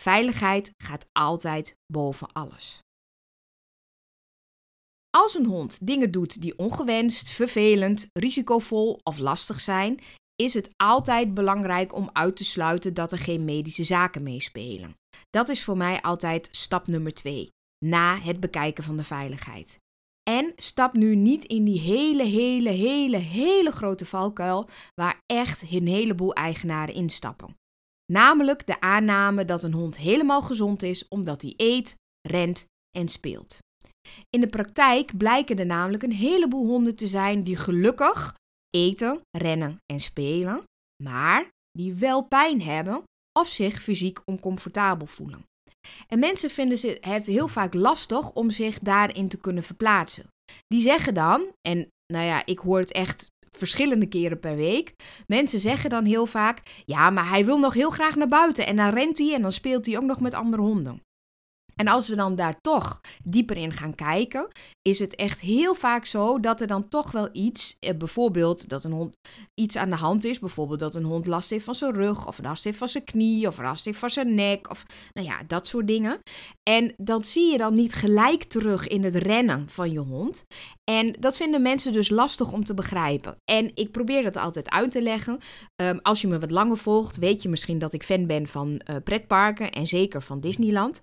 Veiligheid 0.00 0.70
gaat 0.76 1.06
altijd 1.12 1.76
boven 1.86 2.32
alles. 2.32 2.80
Als 5.10 5.34
een 5.34 5.46
hond 5.46 5.86
dingen 5.86 6.10
doet 6.10 6.40
die 6.40 6.58
ongewenst, 6.58 7.28
vervelend, 7.28 8.06
risicovol 8.12 9.00
of 9.02 9.18
lastig 9.18 9.60
zijn, 9.60 10.00
is 10.34 10.54
het 10.54 10.70
altijd 10.76 11.34
belangrijk 11.34 11.94
om 11.94 12.10
uit 12.12 12.36
te 12.36 12.44
sluiten 12.44 12.94
dat 12.94 13.12
er 13.12 13.18
geen 13.18 13.44
medische 13.44 13.84
zaken 13.84 14.22
meespelen. 14.22 14.96
Dat 15.30 15.48
is 15.48 15.64
voor 15.64 15.76
mij 15.76 16.02
altijd 16.02 16.48
stap 16.50 16.86
nummer 16.86 17.14
2, 17.14 17.48
na 17.84 18.20
het 18.20 18.40
bekijken 18.40 18.84
van 18.84 18.96
de 18.96 19.04
veiligheid. 19.04 19.78
En 20.30 20.52
stap 20.56 20.92
nu 20.92 21.14
niet 21.14 21.44
in 21.44 21.64
die 21.64 21.80
hele, 21.80 22.24
hele, 22.24 22.70
hele, 22.70 23.16
hele 23.16 23.72
grote 23.72 24.06
valkuil 24.06 24.68
waar 24.94 25.22
echt 25.26 25.62
een 25.62 25.86
heleboel 25.86 26.32
eigenaren 26.32 26.94
instappen. 26.94 27.56
Namelijk 28.12 28.66
de 28.66 28.80
aanname 28.80 29.44
dat 29.44 29.62
een 29.62 29.72
hond 29.72 29.96
helemaal 29.96 30.42
gezond 30.42 30.82
is 30.82 31.08
omdat 31.08 31.42
hij 31.42 31.54
eet, 31.56 31.94
rent 32.28 32.66
en 32.98 33.08
speelt. 33.08 33.58
In 34.30 34.40
de 34.40 34.48
praktijk 34.48 35.16
blijken 35.16 35.58
er 35.58 35.66
namelijk 35.66 36.02
een 36.02 36.12
heleboel 36.12 36.66
honden 36.66 36.96
te 36.96 37.06
zijn 37.06 37.42
die 37.42 37.56
gelukkig 37.56 38.36
eten, 38.70 39.20
rennen 39.38 39.76
en 39.92 40.00
spelen, 40.00 40.62
maar 41.02 41.48
die 41.70 41.94
wel 41.94 42.22
pijn 42.22 42.62
hebben 42.62 43.02
of 43.38 43.48
zich 43.48 43.82
fysiek 43.82 44.20
oncomfortabel 44.24 45.06
voelen. 45.06 45.44
En 46.08 46.18
mensen 46.18 46.50
vinden 46.50 46.78
het 47.00 47.26
heel 47.26 47.48
vaak 47.48 47.74
lastig 47.74 48.32
om 48.32 48.50
zich 48.50 48.78
daarin 48.78 49.28
te 49.28 49.38
kunnen 49.38 49.62
verplaatsen. 49.62 50.26
Die 50.66 50.80
zeggen 50.80 51.14
dan, 51.14 51.46
en 51.68 51.88
nou 52.12 52.24
ja, 52.24 52.42
ik 52.44 52.58
hoor 52.58 52.78
het 52.78 52.92
echt 52.92 53.30
verschillende 53.50 54.06
keren 54.06 54.40
per 54.40 54.56
week. 54.56 54.94
Mensen 55.26 55.60
zeggen 55.60 55.90
dan 55.90 56.04
heel 56.04 56.26
vaak: 56.26 56.82
ja, 56.84 57.10
maar 57.10 57.28
hij 57.28 57.44
wil 57.44 57.58
nog 57.58 57.74
heel 57.74 57.90
graag 57.90 58.16
naar 58.16 58.28
buiten 58.28 58.66
en 58.66 58.76
dan 58.76 58.88
rent 58.88 59.18
hij 59.18 59.34
en 59.34 59.42
dan 59.42 59.52
speelt 59.52 59.86
hij 59.86 59.96
ook 59.96 60.02
nog 60.02 60.20
met 60.20 60.34
andere 60.34 60.62
honden. 60.62 61.02
En 61.80 61.88
als 61.88 62.08
we 62.08 62.16
dan 62.16 62.34
daar 62.34 62.60
toch 62.60 63.00
dieper 63.22 63.56
in 63.56 63.72
gaan 63.72 63.94
kijken, 63.94 64.48
is 64.82 64.98
het 64.98 65.14
echt 65.14 65.40
heel 65.40 65.74
vaak 65.74 66.04
zo 66.04 66.40
dat 66.40 66.60
er 66.60 66.66
dan 66.66 66.88
toch 66.88 67.12
wel 67.12 67.28
iets, 67.32 67.76
eh, 67.80 67.96
bijvoorbeeld 67.96 68.68
dat 68.68 68.84
een 68.84 68.92
hond 68.92 69.14
iets 69.54 69.76
aan 69.76 69.90
de 69.90 69.96
hand 69.96 70.24
is, 70.24 70.38
bijvoorbeeld 70.38 70.78
dat 70.78 70.94
een 70.94 71.04
hond 71.04 71.26
last 71.26 71.50
heeft 71.50 71.64
van 71.64 71.74
zijn 71.74 71.92
rug, 71.94 72.26
of 72.26 72.42
last 72.42 72.64
heeft 72.64 72.78
van 72.78 72.88
zijn 72.88 73.04
knie, 73.04 73.46
of 73.46 73.58
last 73.58 73.84
heeft 73.84 73.98
van 73.98 74.10
zijn 74.10 74.34
nek, 74.34 74.70
of 74.70 74.84
nou 75.12 75.26
ja, 75.26 75.42
dat 75.46 75.66
soort 75.66 75.86
dingen. 75.86 76.18
En 76.62 76.94
dat 76.96 77.26
zie 77.26 77.50
je 77.52 77.58
dan 77.58 77.74
niet 77.74 77.94
gelijk 77.94 78.44
terug 78.44 78.88
in 78.88 79.04
het 79.04 79.14
rennen 79.14 79.68
van 79.68 79.90
je 79.92 79.98
hond. 79.98 80.44
En 80.90 81.16
dat 81.18 81.36
vinden 81.36 81.62
mensen 81.62 81.92
dus 81.92 82.08
lastig 82.08 82.52
om 82.52 82.64
te 82.64 82.74
begrijpen. 82.74 83.36
En 83.44 83.70
ik 83.74 83.90
probeer 83.90 84.22
dat 84.22 84.36
altijd 84.36 84.70
uit 84.70 84.90
te 84.90 85.02
leggen. 85.02 85.38
Ehm, 85.76 85.98
als 86.02 86.20
je 86.20 86.28
me 86.28 86.38
wat 86.38 86.50
langer 86.50 86.76
volgt, 86.76 87.16
weet 87.16 87.42
je 87.42 87.48
misschien 87.48 87.78
dat 87.78 87.92
ik 87.92 88.02
fan 88.02 88.26
ben 88.26 88.46
van 88.46 88.68
uh, 88.90 88.96
pretparken 89.04 89.72
en 89.72 89.86
zeker 89.86 90.22
van 90.22 90.40
Disneyland. 90.40 91.02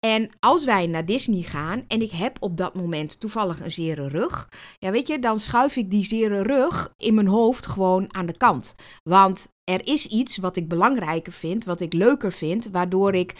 En 0.00 0.30
als 0.40 0.64
wij 0.64 0.86
naar 0.86 1.04
Disney 1.04 1.42
gaan 1.42 1.84
en 1.88 2.02
ik 2.02 2.10
heb 2.10 2.36
op 2.40 2.56
dat 2.56 2.74
moment 2.74 3.20
toevallig 3.20 3.60
een 3.60 3.72
zere 3.72 4.08
rug, 4.08 4.48
ja 4.78 4.90
weet 4.90 5.06
je, 5.06 5.18
dan 5.18 5.40
schuif 5.40 5.76
ik 5.76 5.90
die 5.90 6.04
zere 6.04 6.42
rug 6.42 6.92
in 6.96 7.14
mijn 7.14 7.26
hoofd 7.26 7.66
gewoon 7.66 8.14
aan 8.14 8.26
de 8.26 8.36
kant. 8.36 8.74
Want 9.02 9.48
er 9.64 9.86
is 9.86 10.06
iets 10.06 10.36
wat 10.36 10.56
ik 10.56 10.68
belangrijker 10.68 11.32
vind, 11.32 11.64
wat 11.64 11.80
ik 11.80 11.92
leuker 11.92 12.32
vind, 12.32 12.68
waardoor 12.70 13.14
ik 13.14 13.32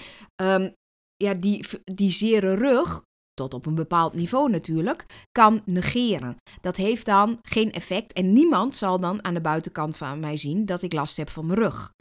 um, 0.43 0.75
ja, 1.17 1.35
die, 1.35 1.67
die 1.85 2.11
zere 2.11 2.55
rug 2.55 3.04
tot 3.35 3.55
op 3.55 3.67
een 3.67 3.75
bepaald 3.75 4.15
niveau 4.15 4.51
natuurlijk, 4.51 5.27
kan 5.33 5.63
negeren. 5.65 6.37
Dat 6.61 6.77
heeft 6.77 7.07
dan 7.07 7.39
geen 7.43 7.73
effect 7.73 8.13
en 8.13 8.33
niemand 8.33 8.77
zal 8.77 9.01
dan 9.01 9.25
aan 9.25 9.35
de 9.35 9.41
buitenkant 9.41 9.97
van 9.97 10.21
mij 10.21 10.37
zien 10.37 10.67
dat 10.67 10.83
ik 10.83 10.93
last 10.93 11.17
heb 11.17 11.31
van 11.31 11.47
mijn 11.47 11.59
rug. 11.59 11.93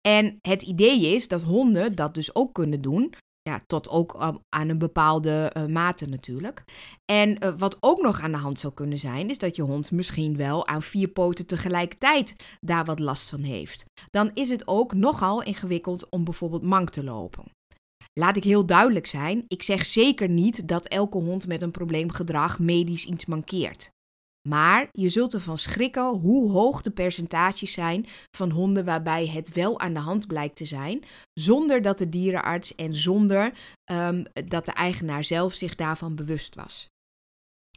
En 0.00 0.38
het 0.40 0.62
idee 0.62 1.14
is 1.14 1.28
dat 1.28 1.42
honden 1.42 1.94
dat 1.94 2.14
dus 2.14 2.34
ook 2.34 2.52
kunnen 2.52 2.80
doen. 2.80 3.14
Ja, 3.42 3.60
tot 3.66 3.88
ook 3.88 4.38
aan 4.48 4.68
een 4.68 4.78
bepaalde 4.78 5.52
uh, 5.56 5.66
mate 5.66 6.06
natuurlijk. 6.06 6.64
En 7.04 7.44
uh, 7.44 7.52
wat 7.58 7.76
ook 7.80 8.02
nog 8.02 8.20
aan 8.20 8.32
de 8.32 8.38
hand 8.38 8.58
zou 8.58 8.74
kunnen 8.74 8.98
zijn, 8.98 9.30
is 9.30 9.38
dat 9.38 9.56
je 9.56 9.62
hond 9.62 9.90
misschien 9.90 10.36
wel 10.36 10.66
aan 10.66 10.82
vier 10.82 11.08
poten 11.08 11.46
tegelijkertijd 11.46 12.36
daar 12.60 12.84
wat 12.84 12.98
last 12.98 13.28
van 13.28 13.42
heeft. 13.42 13.84
Dan 14.10 14.30
is 14.34 14.50
het 14.50 14.68
ook 14.68 14.94
nogal 14.94 15.42
ingewikkeld 15.42 16.10
om 16.10 16.24
bijvoorbeeld 16.24 16.62
mank 16.62 16.90
te 16.90 17.04
lopen. 17.04 17.44
Laat 18.12 18.36
ik 18.36 18.44
heel 18.44 18.66
duidelijk 18.66 19.06
zijn: 19.06 19.44
ik 19.48 19.62
zeg 19.62 19.86
zeker 19.86 20.28
niet 20.28 20.68
dat 20.68 20.86
elke 20.86 21.18
hond 21.18 21.46
met 21.46 21.62
een 21.62 21.70
probleemgedrag 21.70 22.58
medisch 22.58 23.04
iets 23.04 23.26
mankeert. 23.26 23.90
Maar 24.48 24.88
je 24.92 25.08
zult 25.08 25.34
ervan 25.34 25.58
schrikken 25.58 26.06
hoe 26.06 26.50
hoog 26.50 26.82
de 26.82 26.90
percentages 26.90 27.72
zijn 27.72 28.06
van 28.36 28.50
honden 28.50 28.84
waarbij 28.84 29.26
het 29.26 29.52
wel 29.52 29.80
aan 29.80 29.92
de 29.92 30.00
hand 30.00 30.26
blijkt 30.26 30.56
te 30.56 30.64
zijn, 30.64 31.04
zonder 31.32 31.82
dat 31.82 31.98
de 31.98 32.08
dierenarts 32.08 32.74
en 32.74 32.94
zonder 32.94 33.52
um, 33.92 34.24
dat 34.32 34.64
de 34.64 34.72
eigenaar 34.72 35.24
zelf 35.24 35.54
zich 35.54 35.74
daarvan 35.74 36.14
bewust 36.14 36.54
was. 36.54 36.88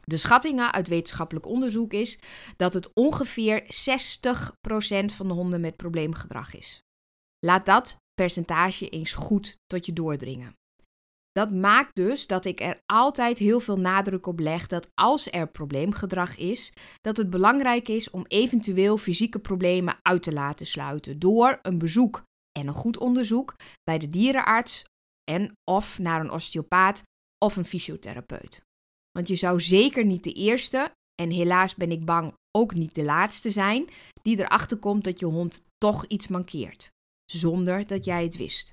De 0.04 0.16
schattingen 0.16 0.72
uit 0.72 0.88
wetenschappelijk 0.88 1.46
onderzoek 1.46 1.92
is 1.92 2.18
dat 2.56 2.72
het 2.72 2.90
ongeveer 2.94 3.62
60% 3.62 3.66
van 5.06 5.28
de 5.28 5.34
honden 5.34 5.60
met 5.60 5.76
probleemgedrag 5.76 6.54
is. 6.54 6.82
Laat 7.44 7.66
dat 7.66 7.96
percentage 8.14 8.88
eens 8.88 9.14
goed 9.14 9.56
tot 9.66 9.86
je 9.86 9.92
doordringen. 9.92 10.56
Dat 11.32 11.52
maakt 11.52 11.94
dus 11.94 12.26
dat 12.26 12.44
ik 12.44 12.60
er 12.60 12.80
altijd 12.86 13.38
heel 13.38 13.60
veel 13.60 13.76
nadruk 13.76 14.26
op 14.26 14.38
leg 14.38 14.66
dat 14.66 14.90
als 14.94 15.30
er 15.30 15.50
probleemgedrag 15.50 16.36
is, 16.36 16.72
dat 17.00 17.16
het 17.16 17.30
belangrijk 17.30 17.88
is 17.88 18.10
om 18.10 18.24
eventueel 18.26 18.98
fysieke 18.98 19.38
problemen 19.38 19.98
uit 20.02 20.22
te 20.22 20.32
laten 20.32 20.66
sluiten 20.66 21.18
door 21.18 21.58
een 21.62 21.78
bezoek 21.78 22.22
en 22.58 22.66
een 22.66 22.74
goed 22.74 22.98
onderzoek 22.98 23.56
bij 23.82 23.98
de 23.98 24.10
dierenarts 24.10 24.84
en 25.30 25.52
of 25.70 25.98
naar 25.98 26.20
een 26.20 26.30
osteopaat 26.30 27.02
of 27.44 27.56
een 27.56 27.64
fysiotherapeut. 27.64 28.62
Want 29.10 29.28
je 29.28 29.36
zou 29.36 29.60
zeker 29.60 30.04
niet 30.04 30.24
de 30.24 30.32
eerste 30.32 30.94
en 31.22 31.30
helaas 31.30 31.74
ben 31.74 31.90
ik 31.90 32.04
bang 32.04 32.34
ook 32.50 32.74
niet 32.74 32.94
de 32.94 33.04
laatste 33.04 33.50
zijn 33.50 33.88
die 34.22 34.38
erachter 34.38 34.78
komt 34.78 35.04
dat 35.04 35.18
je 35.18 35.26
hond 35.26 35.62
toch 35.78 36.06
iets 36.06 36.28
mankeert 36.28 36.92
zonder 37.24 37.86
dat 37.86 38.04
jij 38.04 38.22
het 38.22 38.36
wist. 38.36 38.72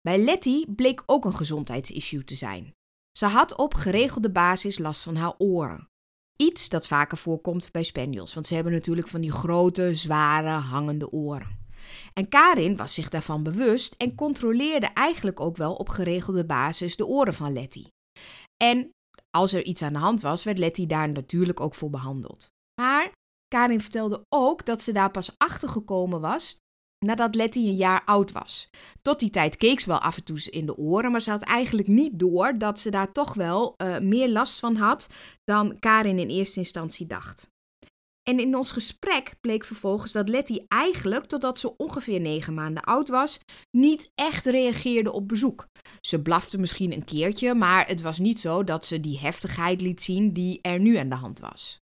Bij 0.00 0.18
Letty 0.18 0.66
bleek 0.66 1.02
ook 1.06 1.24
een 1.24 1.34
gezondheidsissue 1.34 2.24
te 2.24 2.34
zijn. 2.34 2.74
Ze 3.18 3.26
had 3.26 3.56
op 3.56 3.74
geregelde 3.74 4.30
basis 4.30 4.78
last 4.78 5.02
van 5.02 5.16
haar 5.16 5.34
oren. 5.38 5.88
Iets 6.36 6.68
dat 6.68 6.86
vaker 6.86 7.18
voorkomt 7.18 7.70
bij 7.70 7.82
spaniels, 7.82 8.34
want 8.34 8.46
ze 8.46 8.54
hebben 8.54 8.72
natuurlijk 8.72 9.08
van 9.08 9.20
die 9.20 9.32
grote, 9.32 9.94
zware, 9.94 10.48
hangende 10.48 11.10
oren. 11.10 11.58
En 12.12 12.28
Karin 12.28 12.76
was 12.76 12.94
zich 12.94 13.08
daarvan 13.08 13.42
bewust 13.42 13.94
en 13.94 14.14
controleerde 14.14 14.86
eigenlijk 14.86 15.40
ook 15.40 15.56
wel 15.56 15.74
op 15.74 15.88
geregelde 15.88 16.46
basis 16.46 16.96
de 16.96 17.06
oren 17.06 17.34
van 17.34 17.52
Letty. 17.52 17.86
En 18.56 18.90
als 19.30 19.52
er 19.52 19.64
iets 19.64 19.82
aan 19.82 19.92
de 19.92 19.98
hand 19.98 20.20
was, 20.20 20.44
werd 20.44 20.58
Letty 20.58 20.86
daar 20.86 21.08
natuurlijk 21.08 21.60
ook 21.60 21.74
voor 21.74 21.90
behandeld. 21.90 22.48
Maar 22.80 23.12
Karin 23.48 23.80
vertelde 23.80 24.24
ook 24.28 24.66
dat 24.66 24.82
ze 24.82 24.92
daar 24.92 25.10
pas 25.10 25.34
achter 25.38 25.68
gekomen 25.68 26.20
was 26.20 26.58
nadat 27.04 27.34
Letty 27.34 27.58
een 27.58 27.76
jaar 27.76 28.02
oud 28.04 28.32
was. 28.32 28.70
Tot 29.02 29.20
die 29.20 29.30
tijd 29.30 29.56
keek 29.56 29.80
ze 29.80 29.88
wel 29.88 29.98
af 29.98 30.16
en 30.16 30.24
toe 30.24 30.50
in 30.50 30.66
de 30.66 30.76
oren, 30.76 31.10
maar 31.10 31.22
ze 31.22 31.30
had 31.30 31.42
eigenlijk 31.42 31.88
niet 31.88 32.18
door 32.18 32.54
dat 32.54 32.80
ze 32.80 32.90
daar 32.90 33.12
toch 33.12 33.34
wel 33.34 33.74
uh, 33.76 33.98
meer 33.98 34.28
last 34.28 34.58
van 34.58 34.76
had 34.76 35.06
dan 35.44 35.78
Karin 35.78 36.18
in 36.18 36.28
eerste 36.28 36.58
instantie 36.58 37.06
dacht. 37.06 37.50
En 38.22 38.38
in 38.38 38.56
ons 38.56 38.72
gesprek 38.72 39.34
bleek 39.40 39.64
vervolgens 39.64 40.12
dat 40.12 40.28
Letty 40.28 40.58
eigenlijk, 40.68 41.24
totdat 41.24 41.58
ze 41.58 41.76
ongeveer 41.76 42.20
negen 42.20 42.54
maanden 42.54 42.82
oud 42.82 43.08
was, 43.08 43.40
niet 43.70 44.10
echt 44.14 44.46
reageerde 44.46 45.12
op 45.12 45.28
bezoek. 45.28 45.66
Ze 46.00 46.22
blafte 46.22 46.58
misschien 46.58 46.92
een 46.92 47.04
keertje, 47.04 47.54
maar 47.54 47.86
het 47.86 48.00
was 48.00 48.18
niet 48.18 48.40
zo 48.40 48.64
dat 48.64 48.86
ze 48.86 49.00
die 49.00 49.18
heftigheid 49.18 49.80
liet 49.80 50.02
zien 50.02 50.32
die 50.32 50.58
er 50.62 50.80
nu 50.80 50.96
aan 50.96 51.08
de 51.08 51.14
hand 51.14 51.40
was. 51.40 51.80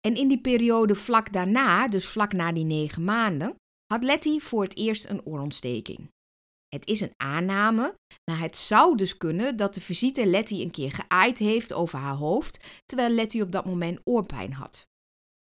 En 0.00 0.16
in 0.16 0.28
die 0.28 0.40
periode 0.40 0.94
vlak 0.94 1.32
daarna, 1.32 1.88
dus 1.88 2.06
vlak 2.06 2.32
na 2.32 2.52
die 2.52 2.64
negen 2.64 3.04
maanden, 3.04 3.56
had 3.86 4.02
Letty 4.02 4.38
voor 4.38 4.62
het 4.62 4.76
eerst 4.76 5.08
een 5.08 5.26
oorontsteking. 5.26 6.12
Het 6.68 6.86
is 6.86 7.00
een 7.00 7.14
aanname, 7.16 7.94
maar 8.30 8.40
het 8.40 8.56
zou 8.56 8.96
dus 8.96 9.16
kunnen 9.16 9.56
dat 9.56 9.74
de 9.74 9.80
visite 9.80 10.26
Letty 10.26 10.54
een 10.54 10.70
keer 10.70 10.92
geaaid 10.92 11.38
heeft 11.38 11.72
over 11.72 11.98
haar 11.98 12.14
hoofd, 12.14 12.82
terwijl 12.84 13.10
Letty 13.10 13.40
op 13.40 13.52
dat 13.52 13.64
moment 13.64 14.00
oorpijn 14.04 14.52
had. 14.52 14.86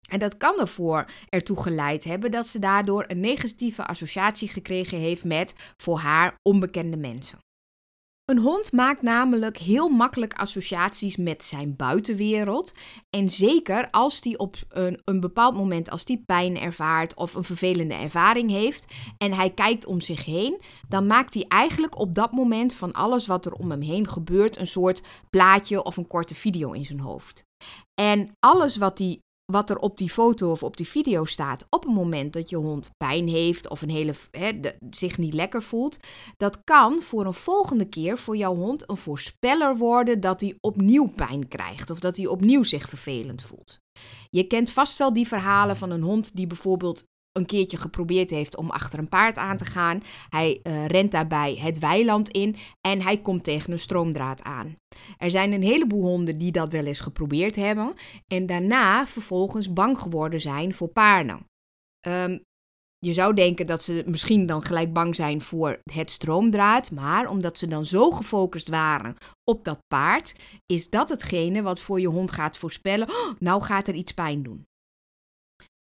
En 0.10 0.20
dat 0.20 0.38
kan 0.38 0.60
ervoor 0.60 1.06
ertoe 1.30 1.62
geleid 1.62 2.04
hebben 2.04 2.32
dat 2.32 2.48
ze 2.48 2.60
daardoor 2.60 3.06
een 3.08 3.20
negatieve 3.20 3.86
associatie 3.86 4.48
gekregen 4.48 4.98
heeft 4.98 5.24
met 5.24 5.74
voor 5.78 6.00
haar 6.00 6.36
onbekende 6.42 6.98
mensen. 6.98 7.40
Een 8.32 8.38
hond 8.38 8.72
maakt 8.72 9.02
namelijk 9.02 9.58
heel 9.58 9.90
makkelijk 9.90 10.34
associaties 10.34 11.18
met 11.18 11.44
zijn 11.44 11.76
buitenwereld. 11.76 12.74
En 13.10 13.30
zeker 13.30 13.90
als 13.92 14.22
die 14.22 14.38
op 14.38 14.56
een, 14.70 15.02
een 15.06 15.20
bepaald 15.20 15.56
moment, 15.56 15.90
als 15.90 16.06
die 16.06 16.24
pijn 16.26 16.58
ervaart 16.58 17.16
of 17.16 17.34
een 17.34 17.44
vervelende 17.44 17.94
ervaring 17.94 18.52
heeft 18.52 18.96
en 19.18 19.34
hij 19.34 19.50
kijkt 19.50 19.86
om 19.86 20.02
zich 20.02 20.26
heen, 20.26 20.62
dan 20.88 21.08
maakt 21.08 21.34
hij 21.34 21.46
eigenlijk 21.48 22.00
op 22.00 22.16
dat 22.16 22.32
moment 22.32 22.74
van 22.74 22.94
alles 22.94 23.28
wat 23.28 23.46
er 23.46 23.54
om 23.54 23.72
hem 23.72 23.82
heen 23.82 24.08
gebeurt 24.08 24.58
een 24.58 24.68
soort 24.68 25.02
plaatje 25.30 25.84
of 25.84 25.98
een 25.98 26.08
korte 26.08 26.36
video 26.36 26.72
in 26.72 26.86
zijn 26.86 27.00
hoofd. 27.00 27.46
En 28.02 28.32
alles 28.40 28.78
wat 28.78 29.00
hij 29.00 29.20
wat 29.52 29.70
er 29.70 29.78
op 29.78 29.98
die 29.98 30.10
foto 30.10 30.52
of 30.52 30.64
op 30.64 30.78
die 30.78 30.88
video 30.88 31.26
staat 31.26 31.68
op 31.70 31.84
het 31.84 31.94
moment 31.94 32.34
dat 32.34 32.50
je 32.50 32.56
hond 32.56 32.90
pijn 32.98 33.28
heeft 33.28 33.70
of 33.70 33.82
een 33.82 33.90
hele, 33.90 34.14
zich 34.90 35.18
niet 35.18 35.34
lekker 35.34 35.64
voelt, 35.64 35.98
dat 36.38 36.64
kan 36.64 37.02
voor 37.02 37.26
een 37.26 37.34
volgende 37.34 37.90
keer 37.90 38.18
voor 38.18 38.38
jouw 38.38 38.56
hond 38.56 38.90
een 38.90 38.98
voorspeller 38.98 39.78
worden 39.78 40.20
dat 40.20 40.42
hij 40.42 40.58
opnieuw 40.62 41.08
pijn 41.16 41.48
krijgt 41.48 41.90
of 41.90 42.00
dat 42.00 42.18
hij 42.18 42.28
opnieuw 42.28 42.64
zich 42.64 42.90
vervelend 42.90 43.42
voelt. 43.42 43.80
Je 44.30 44.48
kent 44.48 44.72
vast 44.72 44.98
wel 44.98 45.14
die 45.14 45.28
verhalen 45.28 45.76
van 45.76 45.92
een 45.92 46.02
hond 46.02 46.36
die 46.36 46.48
bijvoorbeeld 46.48 47.04
een 47.38 47.46
keertje 47.46 47.78
geprobeerd 47.78 48.30
heeft 48.30 48.58
om 48.58 48.70
achter 48.70 49.00
een 49.00 49.10
paard 49.10 49.38
aan 49.38 49.58
te 49.58 49.66
gaan. 49.66 50.02
Hij 50.30 50.60
uh, 50.64 50.86
rent 50.86 51.12
daarbij 51.12 51.56
het 51.56 51.80
weiland 51.80 52.30
in 52.30 52.56
en 52.82 53.02
hij 53.02 53.18
komt 53.18 53.44
tegen 53.44 53.72
een 53.72 53.80
stroomdraad 53.80 54.44
aan. 54.44 54.76
Er 55.18 55.30
zijn 55.30 55.52
een 55.52 55.64
heleboel 55.64 56.04
honden 56.04 56.38
die 56.38 56.52
dat 56.52 56.72
wel 56.72 56.86
eens 56.86 57.00
geprobeerd 57.00 57.56
hebben 57.56 57.94
en 58.28 58.46
daarna 58.46 59.08
vervolgens 59.08 59.74
bang 59.74 60.00
geworden 60.00 60.42
zijn 60.42 60.74
voor 60.74 60.88
paarden. 60.88 61.46
Um, 62.08 62.42
je 63.00 63.14
zou 63.14 63.34
denken 63.34 63.66
dat 63.66 63.84
ze 63.84 64.04
misschien 64.06 64.46
dan 64.46 64.62
gelijk 64.62 64.94
bang 64.94 65.16
zijn 65.16 65.42
voor 65.42 65.80
het 65.92 66.12
stroomdraad, 66.12 66.92
maar 66.92 67.30
omdat 67.30 67.58
ze 67.58 67.68
dan 67.68 67.86
zo 67.86 68.12
gefocust 68.12 68.70
waren 68.70 69.16
op 69.44 69.64
dat 69.64 69.80
paard, 69.88 70.36
is 70.66 70.90
dat 70.90 71.10
hetgene 71.10 71.62
wat 71.62 71.80
voor 71.80 72.00
je 72.00 72.08
hond 72.08 72.32
gaat 72.32 72.58
voorspellen: 72.58 73.10
oh, 73.10 73.32
nou 73.40 73.62
gaat 73.62 73.88
er 73.88 73.96
iets 73.96 74.12
pijn 74.12 74.44
doen. 74.44 74.66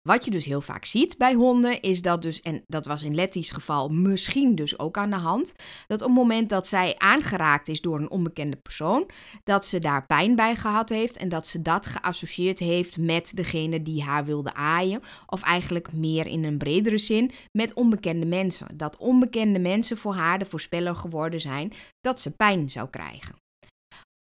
Wat 0.04 0.26
je 0.26 0.32
dus 0.32 0.46
heel 0.46 0.62
vaak 0.62 0.86
ziet 0.86 1.18
bij 1.18 1.34
honden 1.34 1.82
is 1.82 2.02
dat 2.02 2.22
dus, 2.22 2.42
en 2.42 2.64
dat 2.68 2.86
was 2.86 3.04
in 3.04 3.16
Letty's 3.16 3.52
geval 3.52 3.90
misschien 3.90 4.56
dus 4.56 4.80
ook 4.80 4.98
aan 4.98 5.10
de 5.10 5.16
hand, 5.16 5.56
dat 5.88 6.02
op 6.02 6.08
het 6.08 6.18
moment 6.18 6.50
dat 6.50 6.68
zij 6.68 6.96
aangeraakt 6.98 7.68
is 7.68 7.82
door 7.82 8.00
een 8.00 8.10
onbekende 8.12 8.56
persoon, 8.56 9.10
dat 9.44 9.66
ze 9.66 9.80
daar 9.80 10.06
pijn 10.06 10.36
bij 10.36 10.56
gehad 10.56 10.90
heeft 10.90 11.18
en 11.18 11.30
dat 11.30 11.48
ze 11.48 11.62
dat 11.62 11.86
geassocieerd 11.86 12.60
heeft 12.60 12.98
met 12.98 13.32
degene 13.36 13.82
die 13.82 14.04
haar 14.04 14.26
wilde 14.26 14.54
aaien, 14.54 15.02
of 15.26 15.42
eigenlijk 15.42 15.94
meer 15.94 16.26
in 16.26 16.44
een 16.44 16.58
bredere 16.58 16.98
zin 16.98 17.32
met 17.52 17.74
onbekende 17.74 18.26
mensen. 18.26 18.68
Dat 18.78 18.98
onbekende 18.98 19.60
mensen 19.60 19.98
voor 19.98 20.14
haar 20.14 20.40
de 20.40 20.46
voorspeller 20.46 20.96
geworden 20.96 21.42
zijn 21.42 21.72
dat 22.02 22.22
ze 22.22 22.36
pijn 22.36 22.70
zou 22.70 22.90
krijgen. 22.90 23.43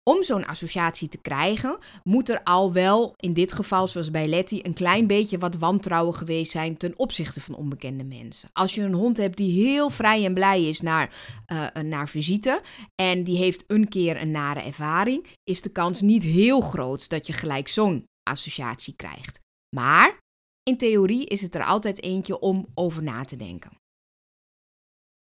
Om 0.09 0.23
zo'n 0.23 0.45
associatie 0.45 1.07
te 1.07 1.17
krijgen, 1.17 1.77
moet 2.03 2.29
er 2.29 2.43
al 2.43 2.73
wel, 2.73 3.13
in 3.17 3.33
dit 3.33 3.51
geval 3.51 3.87
zoals 3.87 4.11
bij 4.11 4.27
Letty, 4.27 4.59
een 4.61 4.73
klein 4.73 5.07
beetje 5.07 5.37
wat 5.37 5.55
wantrouwen 5.55 6.15
geweest 6.15 6.51
zijn 6.51 6.77
ten 6.77 6.93
opzichte 6.99 7.41
van 7.41 7.55
onbekende 7.55 8.03
mensen. 8.03 8.49
Als 8.53 8.75
je 8.75 8.81
een 8.81 8.93
hond 8.93 9.17
hebt 9.17 9.37
die 9.37 9.65
heel 9.65 9.89
vrij 9.89 10.25
en 10.25 10.33
blij 10.33 10.63
is 10.63 10.81
naar, 10.81 11.13
uh, 11.47 11.83
naar 11.83 12.09
visite 12.09 12.61
en 12.95 13.23
die 13.23 13.37
heeft 13.37 13.63
een 13.67 13.87
keer 13.87 14.21
een 14.21 14.31
nare 14.31 14.61
ervaring, 14.61 15.25
is 15.43 15.61
de 15.61 15.71
kans 15.71 16.01
niet 16.01 16.23
heel 16.23 16.61
groot 16.61 17.09
dat 17.09 17.27
je 17.27 17.33
gelijk 17.33 17.67
zo'n 17.67 18.05
associatie 18.23 18.95
krijgt. 18.95 19.39
Maar 19.75 20.17
in 20.63 20.77
theorie 20.77 21.25
is 21.25 21.41
het 21.41 21.55
er 21.55 21.63
altijd 21.63 22.03
eentje 22.03 22.39
om 22.39 22.65
over 22.73 23.03
na 23.03 23.23
te 23.23 23.35
denken. 23.35 23.78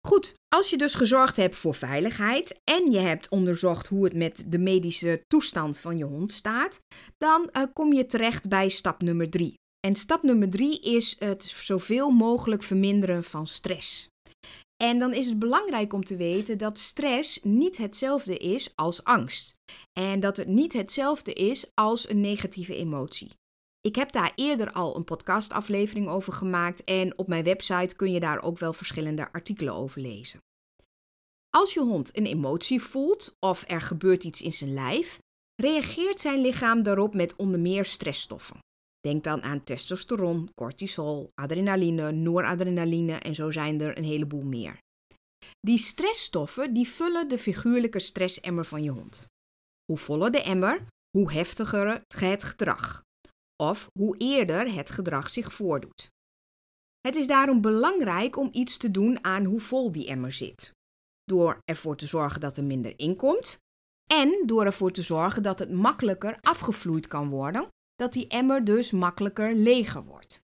Goed, 0.06 0.34
als 0.56 0.70
je 0.70 0.78
dus 0.78 0.96
gezorgd 0.96 1.36
hebt 1.36 1.56
voor 1.56 1.76
veiligheid 1.76 2.60
en 2.64 2.92
je 2.92 2.98
hebt 2.98 3.30
onderzocht 3.30 3.88
hoe 3.88 4.04
het 4.04 4.14
met 4.14 4.46
de 4.48 4.58
medische 4.58 5.24
toestand 5.28 5.78
van 5.78 5.98
je 5.98 6.04
hond 6.04 6.32
staat, 6.32 6.80
dan 7.18 7.50
uh, 7.52 7.64
kom 7.74 7.94
je 7.94 8.06
terecht 8.06 8.50
bij 8.50 8.70
stap 8.70 9.02
nummer 9.02 9.30
drie. 9.30 9.54
En 9.88 9.96
stap 9.96 10.24
nummer 10.24 10.50
drie 10.50 10.80
is 10.80 11.16
het 11.20 11.44
zoveel 11.44 12.10
mogelijk 12.10 12.64
verminderen 12.64 13.24
van 13.24 13.48
stress. 13.48 14.10
En 14.84 15.00
dan 15.00 15.14
is 15.14 15.26
het 15.26 15.40
belangrijk 15.40 15.94
om 15.94 16.04
te 16.04 16.16
weten 16.16 16.58
dat 16.58 16.80
stress 16.80 17.40
niet 17.44 17.78
hetzelfde 17.78 18.38
is 18.38 18.72
als 18.76 19.04
angst. 19.04 19.56
En 19.94 20.20
dat 20.20 20.38
het 20.38 20.48
niet 20.48 20.74
hetzelfde 20.74 21.34
is 21.34 21.72
als 21.74 22.10
een 22.10 22.22
negatieve 22.22 22.76
emotie. 22.76 23.32
Ik 23.86 23.96
heb 23.96 24.12
daar 24.12 24.32
eerder 24.36 24.72
al 24.72 24.96
een 24.96 25.04
podcastaflevering 25.04 26.08
over 26.08 26.34
gemaakt 26.34 26.84
en 26.84 27.18
op 27.18 27.28
mijn 27.28 27.44
website 27.44 27.96
kun 27.96 28.12
je 28.12 28.20
daar 28.20 28.42
ook 28.42 28.58
wel 28.58 28.74
verschillende 28.74 29.32
artikelen 29.32 29.74
over 29.74 30.02
lezen. 30.02 30.40
Als 31.50 31.74
je 31.74 31.80
hond 31.80 32.18
een 32.18 32.26
emotie 32.26 32.82
voelt 32.82 33.36
of 33.40 33.64
er 33.68 33.82
gebeurt 33.82 34.24
iets 34.24 34.42
in 34.42 34.52
zijn 34.52 34.74
lijf, 34.74 35.20
reageert 35.56 36.20
zijn 36.20 36.42
lichaam 36.42 36.84
daarop 36.84 37.14
met 37.14 37.36
onder 37.36 37.60
meer 37.60 37.86
stressstoffen. 37.86 38.60
Denk 39.00 39.24
dan 39.24 39.44
aan 39.44 39.64
testosteron, 39.64 40.50
cortisol, 40.56 41.30
adrenaline, 41.34 42.12
noradrenaline 42.12 43.14
en 43.14 43.36
zo 43.36 43.52
zijn 43.52 43.82
er 43.82 43.98
een 43.98 44.04
heleboel 44.04 44.44
meer. 44.44 44.78
Die 45.60 45.78
stressstoffen 45.78 46.74
die 46.74 46.88
vullen 46.88 47.28
de 47.28 47.38
figuurlijke 47.38 48.00
stressemmer 48.00 48.66
van 48.66 48.84
je 48.84 48.90
hond. 48.90 49.28
Hoe 49.86 49.98
voller 49.98 50.32
de 50.32 50.42
emmer, 50.42 50.86
hoe 51.18 51.32
heftiger 51.32 52.04
het 52.14 52.44
gedrag 52.44 53.05
of 53.64 53.88
hoe 54.00 54.18
eerder 54.18 54.74
het 54.74 54.90
gedrag 54.90 55.30
zich 55.30 55.54
voordoet. 55.54 56.10
Het 57.02 57.16
is 57.16 57.28
daarom 57.28 57.62
belangrijk 57.62 58.38
om 58.38 58.50
iets 58.52 58.78
te 58.78 58.92
doen 58.92 59.24
aan 59.24 59.44
hoe 59.44 59.60
vol 59.60 59.92
die 59.92 60.08
emmer 60.08 60.34
zit. 60.34 60.72
Door 61.24 61.60
ervoor 61.66 61.98
te 61.98 62.06
zorgen 62.06 62.42
dat 62.42 62.58
er 62.58 62.64
minder 62.64 62.94
inkomt 63.00 63.58
en 64.08 64.44
door 64.46 64.66
ervoor 64.66 64.92
te 64.92 65.02
zorgen 65.02 65.44
dat 65.44 65.60
het 65.60 65.72
makkelijker 65.72 66.38
afgevloeid 66.42 67.08
kan 67.08 67.30
worden, 67.30 67.68
dat 67.96 68.14
die 68.14 68.28
emmer 68.28 68.64
dus 68.66 68.92
makkelijker 68.92 69.56
leger 69.56 70.04
wordt. 70.04 70.44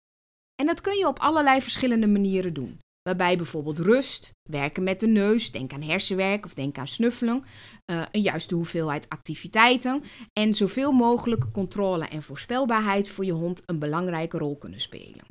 En 0.54 0.66
dat 0.66 0.80
kun 0.80 0.98
je 0.98 1.06
op 1.06 1.18
allerlei 1.18 1.62
verschillende 1.62 2.08
manieren 2.08 2.54
doen. 2.54 2.78
Waarbij 3.02 3.36
bijvoorbeeld 3.36 3.78
rust, 3.78 4.34
werken 4.42 4.82
met 4.82 5.00
de 5.00 5.06
neus, 5.06 5.50
denk 5.50 5.72
aan 5.72 5.82
hersenwerk 5.82 6.44
of 6.44 6.54
denk 6.54 6.78
aan 6.78 6.88
snuffelen, 6.88 7.44
uh, 7.90 8.02
een 8.10 8.20
juiste 8.20 8.54
hoeveelheid 8.54 9.08
activiteiten 9.08 10.02
en 10.32 10.54
zoveel 10.54 10.92
mogelijk 10.92 11.52
controle 11.52 12.04
en 12.04 12.22
voorspelbaarheid 12.22 13.08
voor 13.10 13.24
je 13.24 13.32
hond 13.32 13.62
een 13.66 13.78
belangrijke 13.78 14.38
rol 14.38 14.56
kunnen 14.56 14.80
spelen. 14.80 15.24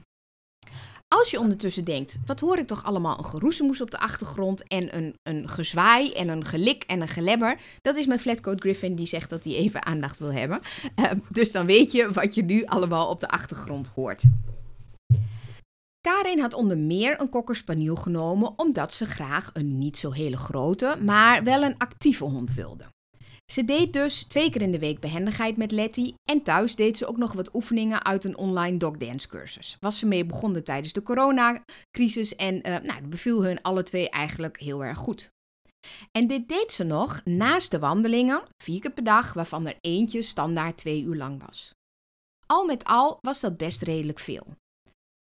Als 1.07 1.31
je 1.31 1.39
ondertussen 1.39 1.83
denkt, 1.83 2.17
wat 2.25 2.39
hoor 2.39 2.57
ik 2.57 2.67
toch 2.67 2.83
allemaal 2.83 3.17
een 3.17 3.25
geroezemoes 3.25 3.81
op 3.81 3.91
de 3.91 3.99
achtergrond 3.99 4.67
en 4.67 4.97
een, 4.97 5.15
een 5.23 5.49
gezwaai 5.49 6.11
en 6.11 6.27
een 6.27 6.45
gelik 6.45 6.83
en 6.83 7.01
een 7.01 7.07
gelebber. 7.07 7.59
Dat 7.81 7.95
is 7.95 8.05
mijn 8.05 8.19
flatcoat 8.19 8.59
Griffin 8.59 8.95
die 8.95 9.07
zegt 9.07 9.29
dat 9.29 9.43
hij 9.43 9.53
even 9.53 9.85
aandacht 9.85 10.19
wil 10.19 10.33
hebben. 10.33 10.59
Uh, 10.95 11.11
dus 11.29 11.51
dan 11.51 11.65
weet 11.65 11.91
je 11.91 12.11
wat 12.11 12.35
je 12.35 12.43
nu 12.43 12.65
allemaal 12.65 13.09
op 13.09 13.19
de 13.19 13.27
achtergrond 13.27 13.87
hoort. 13.87 14.23
Karin 16.01 16.39
had 16.39 16.53
onder 16.53 16.77
meer 16.77 17.21
een 17.21 17.29
kokkerspaniel 17.29 17.95
genomen 17.95 18.53
omdat 18.59 18.93
ze 18.93 19.05
graag 19.05 19.49
een 19.53 19.77
niet 19.77 19.97
zo 19.97 20.11
hele 20.11 20.37
grote, 20.37 20.95
maar 21.01 21.43
wel 21.43 21.63
een 21.63 21.77
actieve 21.77 22.23
hond 22.23 22.53
wilde. 22.53 22.85
Ze 23.51 23.63
deed 23.65 23.93
dus 23.93 24.23
twee 24.23 24.49
keer 24.49 24.61
in 24.61 24.71
de 24.71 24.79
week 24.79 24.99
behendigheid 24.99 25.57
met 25.57 25.71
Letty 25.71 26.13
en 26.23 26.41
thuis 26.41 26.75
deed 26.75 26.97
ze 26.97 27.05
ook 27.05 27.17
nog 27.17 27.33
wat 27.33 27.53
oefeningen 27.53 28.05
uit 28.05 28.23
een 28.23 28.37
online 28.37 28.77
dogdance 28.77 29.27
cursus. 29.27 29.77
Was 29.79 29.99
ze 29.99 30.05
mee 30.05 30.25
begonnen 30.25 30.63
tijdens 30.63 30.93
de 30.93 31.03
coronacrisis 31.03 32.35
en 32.35 32.55
uh, 32.55 32.63
nou, 32.63 33.01
dat 33.01 33.09
beviel 33.09 33.43
hun 33.43 33.61
alle 33.61 33.83
twee 33.83 34.09
eigenlijk 34.09 34.59
heel 34.59 34.83
erg 34.83 34.97
goed. 34.97 35.31
En 36.11 36.27
dit 36.27 36.47
deed 36.47 36.71
ze 36.71 36.83
nog 36.83 37.21
naast 37.23 37.71
de 37.71 37.79
wandelingen, 37.79 38.43
vier 38.63 38.79
keer 38.79 38.91
per 38.91 39.03
dag, 39.03 39.33
waarvan 39.33 39.67
er 39.67 39.77
eentje 39.81 40.21
standaard 40.21 40.77
twee 40.77 41.01
uur 41.01 41.15
lang 41.15 41.43
was. 41.45 41.73
Al 42.45 42.65
met 42.65 42.83
al 42.83 43.17
was 43.21 43.39
dat 43.39 43.57
best 43.57 43.81
redelijk 43.81 44.19
veel. 44.19 44.47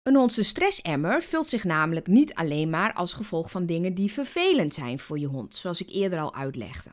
Een 0.03 0.17
onze 0.17 0.43
stressemmer 0.43 1.23
vult 1.23 1.47
zich 1.47 1.63
namelijk 1.63 2.07
niet 2.07 2.33
alleen 2.33 2.69
maar 2.69 2.93
als 2.93 3.13
gevolg 3.13 3.51
van 3.51 3.65
dingen 3.65 3.93
die 3.93 4.11
vervelend 4.11 4.73
zijn 4.73 4.99
voor 4.99 5.19
je 5.19 5.25
hond, 5.25 5.55
zoals 5.55 5.81
ik 5.81 5.89
eerder 5.89 6.19
al 6.19 6.35
uitlegde. 6.35 6.91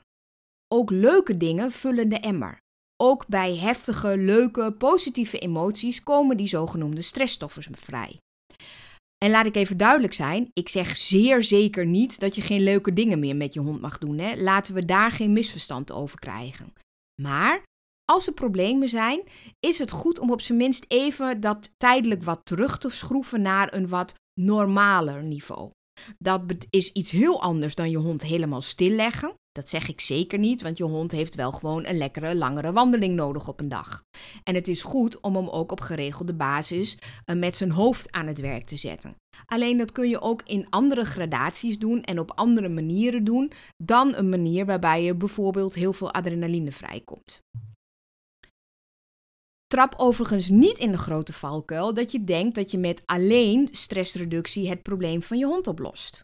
Ook 0.68 0.90
leuke 0.90 1.37
dingen 1.37 1.73
vullen 1.73 2.09
de 2.09 2.18
emmer. 2.18 2.59
Ook 2.97 3.27
bij 3.27 3.57
heftige, 3.57 4.16
leuke, 4.16 4.73
positieve 4.73 5.38
emoties 5.38 6.03
komen 6.03 6.37
die 6.37 6.47
zogenoemde 6.47 7.03
stressstoffen 7.03 7.77
vrij. 7.77 8.18
En 9.25 9.31
laat 9.31 9.47
ik 9.47 9.57
even 9.57 9.77
duidelijk 9.77 10.12
zijn, 10.12 10.51
ik 10.53 10.68
zeg 10.68 10.97
zeer 10.97 11.42
zeker 11.42 11.87
niet 11.87 12.21
dat 12.21 12.35
je 12.35 12.40
geen 12.40 12.62
leuke 12.62 12.92
dingen 12.92 13.18
meer 13.18 13.37
met 13.37 13.55
je 13.55 13.61
hond 13.61 13.81
mag 13.81 13.99
doen. 13.99 14.18
Hè? 14.18 14.37
Laten 14.37 14.75
we 14.75 14.85
daar 14.85 15.11
geen 15.11 15.33
misverstand 15.33 15.92
over 15.92 16.18
krijgen. 16.18 16.73
Maar 17.23 17.62
als 18.11 18.27
er 18.27 18.33
problemen 18.33 18.88
zijn, 18.88 19.23
is 19.61 19.79
het 19.79 19.90
goed 19.90 20.18
om 20.18 20.31
op 20.31 20.40
zijn 20.40 20.59
minst 20.59 20.85
even 20.88 21.40
dat 21.40 21.75
tijdelijk 21.77 22.23
wat 22.23 22.40
terug 22.44 22.79
te 22.79 22.88
schroeven 22.88 23.42
naar 23.42 23.75
een 23.75 23.88
wat 23.88 24.14
normaler 24.40 25.23
niveau. 25.23 25.71
Dat 26.18 26.42
is 26.71 26.92
iets 26.92 27.11
heel 27.11 27.42
anders 27.42 27.75
dan 27.75 27.90
je 27.90 27.97
hond 27.97 28.23
helemaal 28.23 28.62
stilleggen. 28.62 29.35
Dat 29.53 29.68
zeg 29.68 29.88
ik 29.88 30.01
zeker 30.01 30.38
niet, 30.38 30.62
want 30.62 30.79
je 30.79 30.85
hond 30.85 31.12
heeft 31.12 31.35
wel 31.35 31.53
gewoon 31.53 31.87
een 31.87 31.97
lekkere, 31.97 32.35
langere 32.35 32.73
wandeling 32.73 33.14
nodig 33.14 33.49
op 33.49 33.61
een 33.61 33.68
dag. 33.68 34.03
En 34.44 34.55
het 34.55 34.68
is 34.68 34.83
goed 34.83 35.21
om 35.21 35.37
hem 35.37 35.49
ook 35.49 35.73
op 35.73 35.81
geregelde 35.81 36.35
basis 36.35 36.99
eh, 37.25 37.37
met 37.37 37.57
zijn 37.57 37.71
hoofd 37.71 38.12
aan 38.12 38.27
het 38.27 38.40
werk 38.40 38.66
te 38.66 38.77
zetten. 38.77 39.16
Alleen 39.47 39.77
dat 39.77 39.92
kun 39.92 40.09
je 40.09 40.21
ook 40.21 40.42
in 40.42 40.71
andere 40.71 41.05
gradaties 41.05 41.79
doen 41.79 42.03
en 42.03 42.18
op 42.18 42.33
andere 42.35 42.68
manieren 42.68 43.25
doen 43.25 43.53
dan 43.83 44.14
een 44.14 44.29
manier 44.29 44.66
waarbij 44.66 45.03
je 45.03 45.14
bijvoorbeeld 45.14 45.75
heel 45.75 45.92
veel 45.92 46.12
adrenaline 46.12 46.73
vrijkomt. 46.73 47.40
Trap 49.68 49.94
overigens 49.96 50.48
niet 50.48 50.78
in 50.78 50.92
de 50.92 50.98
grote 50.98 51.33
valkuil 51.33 51.94
dat 51.94 52.12
je 52.12 52.24
denkt 52.24 52.54
dat 52.54 52.70
je 52.70 52.78
met 52.78 53.02
alleen 53.07 53.68
stressreductie 53.70 54.68
het 54.68 54.83
probleem 54.83 55.22
van 55.22 55.38
je 55.38 55.46
hond 55.46 55.66
oplost. 55.66 56.22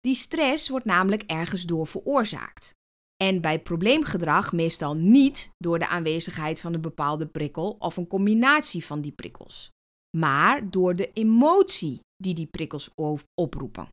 Die 0.00 0.14
stress 0.14 0.68
wordt 0.68 0.84
namelijk 0.84 1.22
ergens 1.22 1.62
door 1.62 1.86
veroorzaakt. 1.86 2.74
En 3.16 3.40
bij 3.40 3.62
probleemgedrag 3.62 4.52
meestal 4.52 4.94
niet 4.94 5.50
door 5.58 5.78
de 5.78 5.88
aanwezigheid 5.88 6.60
van 6.60 6.74
een 6.74 6.80
bepaalde 6.80 7.26
prikkel 7.26 7.76
of 7.78 7.96
een 7.96 8.06
combinatie 8.06 8.84
van 8.84 9.00
die 9.00 9.12
prikkels, 9.12 9.70
maar 10.16 10.70
door 10.70 10.96
de 10.96 11.12
emotie 11.12 12.00
die 12.16 12.34
die 12.34 12.46
prikkels 12.46 12.90
oproepen. 13.34 13.88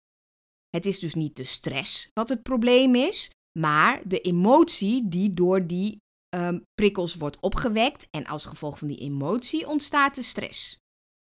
Het 0.70 0.86
is 0.86 1.00
dus 1.00 1.14
niet 1.14 1.36
de 1.36 1.44
stress 1.44 2.10
wat 2.14 2.30
het 2.30 2.44
probleem 2.44 2.96
is, 2.96 3.30
maar 3.60 4.08
de 4.08 4.20
emotie 4.20 5.08
die 5.08 5.34
door 5.34 5.68
die 5.68 5.98
um, 6.38 6.64
prikkels 6.74 7.16
wordt 7.16 7.40
opgewekt 7.40 8.08
en 8.10 8.26
als 8.26 8.46
gevolg 8.46 8.80
van 8.80 8.88
die 8.88 9.00
emotie 9.00 9.68
ontstaat 9.68 10.16
de 10.16 10.22
stress. 10.22 10.78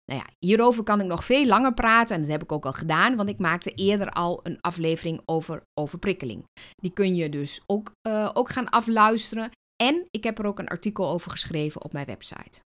Nou 0.05 0.21
ja, 0.21 0.27
hierover 0.38 0.83
kan 0.83 1.01
ik 1.01 1.07
nog 1.07 1.25
veel 1.25 1.47
langer 1.47 1.75
praten 1.75 2.16
en 2.16 2.23
dat 2.23 2.31
heb 2.31 2.42
ik 2.42 2.53
ook 2.53 2.66
al 2.66 2.73
gedaan, 2.73 3.16
want 3.16 3.29
ik 3.29 3.38
maakte 3.38 3.71
eerder 3.71 4.11
al 4.11 4.40
een 4.42 4.61
aflevering 4.61 5.23
over 5.25 5.62
overprikkeling. 5.81 6.44
Die 6.77 6.92
kun 6.92 7.14
je 7.14 7.29
dus 7.29 7.61
ook, 7.66 7.92
uh, 8.09 8.31
ook 8.33 8.49
gaan 8.49 8.68
afluisteren 8.68 9.51
en 9.83 10.07
ik 10.11 10.25
heb 10.25 10.38
er 10.38 10.47
ook 10.47 10.59
een 10.59 10.68
artikel 10.68 11.09
over 11.09 11.31
geschreven 11.31 11.85
op 11.85 11.92
mijn 11.92 12.07
website. 12.07 12.61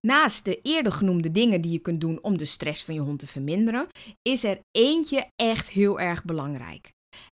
Naast 0.00 0.44
de 0.44 0.60
eerder 0.60 0.92
genoemde 0.92 1.30
dingen 1.30 1.60
die 1.60 1.72
je 1.72 1.78
kunt 1.78 2.00
doen 2.00 2.22
om 2.22 2.38
de 2.38 2.44
stress 2.44 2.84
van 2.84 2.94
je 2.94 3.00
hond 3.00 3.18
te 3.18 3.26
verminderen, 3.26 3.86
is 4.22 4.44
er 4.44 4.60
eentje 4.70 5.30
echt 5.36 5.68
heel 5.68 6.00
erg 6.00 6.24
belangrijk. 6.24 6.92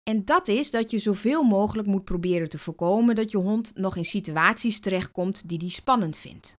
En 0.08 0.24
dat 0.24 0.48
is 0.48 0.70
dat 0.70 0.90
je 0.90 0.98
zoveel 0.98 1.42
mogelijk 1.42 1.88
moet 1.88 2.04
proberen 2.04 2.48
te 2.48 2.58
voorkomen 2.58 3.14
dat 3.14 3.30
je 3.30 3.36
hond 3.36 3.72
nog 3.74 3.96
in 3.96 4.04
situaties 4.04 4.80
terechtkomt 4.80 5.48
die 5.48 5.58
hij 5.58 5.68
spannend 5.68 6.16
vindt. 6.16 6.56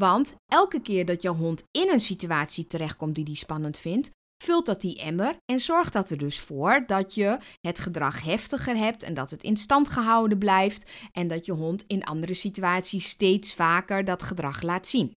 Want 0.00 0.34
elke 0.46 0.80
keer 0.80 1.04
dat 1.04 1.22
jouw 1.22 1.34
hond 1.34 1.62
in 1.70 1.90
een 1.90 2.00
situatie 2.00 2.66
terechtkomt 2.66 3.14
die 3.14 3.24
hij 3.24 3.34
spannend 3.34 3.78
vindt, 3.78 4.10
vult 4.44 4.66
dat 4.66 4.80
die 4.80 4.98
emmer 4.98 5.36
en 5.52 5.60
zorgt 5.60 5.92
dat 5.92 6.10
er 6.10 6.18
dus 6.18 6.40
voor 6.40 6.82
dat 6.86 7.14
je 7.14 7.38
het 7.60 7.78
gedrag 7.78 8.22
heftiger 8.22 8.76
hebt 8.76 9.02
en 9.02 9.14
dat 9.14 9.30
het 9.30 9.42
in 9.42 9.56
stand 9.56 9.88
gehouden 9.88 10.38
blijft 10.38 10.90
en 11.12 11.28
dat 11.28 11.46
je 11.46 11.52
hond 11.52 11.84
in 11.86 12.04
andere 12.04 12.34
situaties 12.34 13.08
steeds 13.08 13.54
vaker 13.54 14.04
dat 14.04 14.22
gedrag 14.22 14.62
laat 14.62 14.86
zien. 14.86 15.12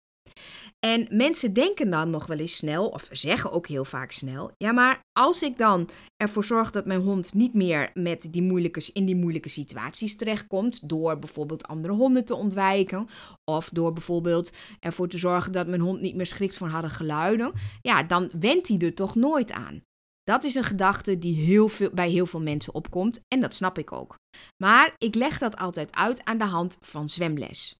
En 0.78 1.06
mensen 1.10 1.52
denken 1.52 1.90
dan 1.90 2.10
nog 2.10 2.26
wel 2.26 2.38
eens 2.38 2.56
snel, 2.56 2.88
of 2.88 3.08
zeggen 3.10 3.52
ook 3.52 3.66
heel 3.66 3.84
vaak 3.84 4.10
snel: 4.10 4.50
ja, 4.56 4.72
maar 4.72 5.00
als 5.12 5.42
ik 5.42 5.58
dan 5.58 5.88
ervoor 6.16 6.44
zorg 6.44 6.70
dat 6.70 6.86
mijn 6.86 7.00
hond 7.00 7.34
niet 7.34 7.54
meer 7.54 7.90
met 7.94 8.28
die 8.30 8.42
moeilijke, 8.42 8.90
in 8.92 9.04
die 9.04 9.16
moeilijke 9.16 9.48
situaties 9.48 10.16
terechtkomt, 10.16 10.88
door 10.88 11.18
bijvoorbeeld 11.18 11.66
andere 11.66 11.94
honden 11.94 12.24
te 12.24 12.34
ontwijken, 12.34 13.06
of 13.44 13.68
door 13.68 13.92
bijvoorbeeld 13.92 14.50
ervoor 14.80 15.08
te 15.08 15.18
zorgen 15.18 15.52
dat 15.52 15.66
mijn 15.66 15.80
hond 15.80 16.00
niet 16.00 16.14
meer 16.14 16.26
schrikt 16.26 16.56
van 16.56 16.68
harde 16.68 16.90
geluiden, 16.90 17.52
ja, 17.80 18.02
dan 18.02 18.30
wendt 18.40 18.68
hij 18.68 18.78
er 18.78 18.94
toch 18.94 19.14
nooit 19.14 19.52
aan. 19.52 19.82
Dat 20.22 20.44
is 20.44 20.54
een 20.54 20.64
gedachte 20.64 21.18
die 21.18 21.36
heel 21.36 21.68
veel, 21.68 21.90
bij 21.92 22.10
heel 22.10 22.26
veel 22.26 22.40
mensen 22.40 22.74
opkomt 22.74 23.20
en 23.28 23.40
dat 23.40 23.54
snap 23.54 23.78
ik 23.78 23.92
ook. 23.92 24.14
Maar 24.62 24.94
ik 24.98 25.14
leg 25.14 25.38
dat 25.38 25.56
altijd 25.56 25.94
uit 25.94 26.24
aan 26.24 26.38
de 26.38 26.44
hand 26.44 26.78
van 26.80 27.08
zwemles. 27.08 27.76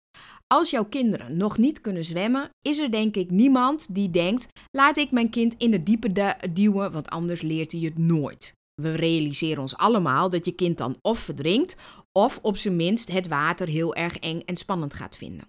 Als 0.54 0.70
jouw 0.70 0.84
kinderen 0.84 1.36
nog 1.36 1.58
niet 1.58 1.80
kunnen 1.80 2.04
zwemmen, 2.04 2.50
is 2.62 2.78
er 2.78 2.90
denk 2.90 3.16
ik 3.16 3.30
niemand 3.30 3.94
die 3.94 4.10
denkt: 4.10 4.48
laat 4.70 4.96
ik 4.96 5.10
mijn 5.10 5.30
kind 5.30 5.54
in 5.58 5.70
de 5.70 5.82
diepe 5.82 6.36
duwen, 6.52 6.92
want 6.92 7.08
anders 7.08 7.42
leert 7.42 7.72
hij 7.72 7.80
het 7.80 7.98
nooit. 7.98 8.52
We 8.74 8.94
realiseren 8.94 9.62
ons 9.62 9.76
allemaal 9.76 10.30
dat 10.30 10.44
je 10.44 10.52
kind 10.52 10.78
dan 10.78 10.96
of 11.02 11.18
verdrinkt, 11.18 11.76
of 12.12 12.38
op 12.42 12.56
zijn 12.56 12.76
minst 12.76 13.12
het 13.12 13.26
water 13.26 13.68
heel 13.68 13.94
erg 13.94 14.18
eng 14.18 14.40
en 14.40 14.56
spannend 14.56 14.94
gaat 14.94 15.16
vinden. 15.16 15.48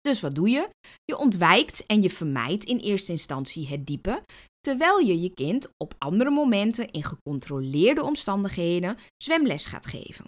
Dus 0.00 0.20
wat 0.20 0.34
doe 0.34 0.48
je? 0.50 0.68
Je 1.04 1.18
ontwijkt 1.18 1.86
en 1.86 2.02
je 2.02 2.10
vermijdt 2.10 2.64
in 2.64 2.78
eerste 2.78 3.12
instantie 3.12 3.68
het 3.68 3.86
diepe, 3.86 4.22
terwijl 4.60 4.98
je 4.98 5.20
je 5.20 5.34
kind 5.34 5.72
op 5.76 5.94
andere 5.98 6.30
momenten 6.30 6.90
in 6.90 7.04
gecontroleerde 7.04 8.02
omstandigheden 8.02 8.96
zwemles 9.16 9.66
gaat 9.66 9.86
geven 9.86 10.24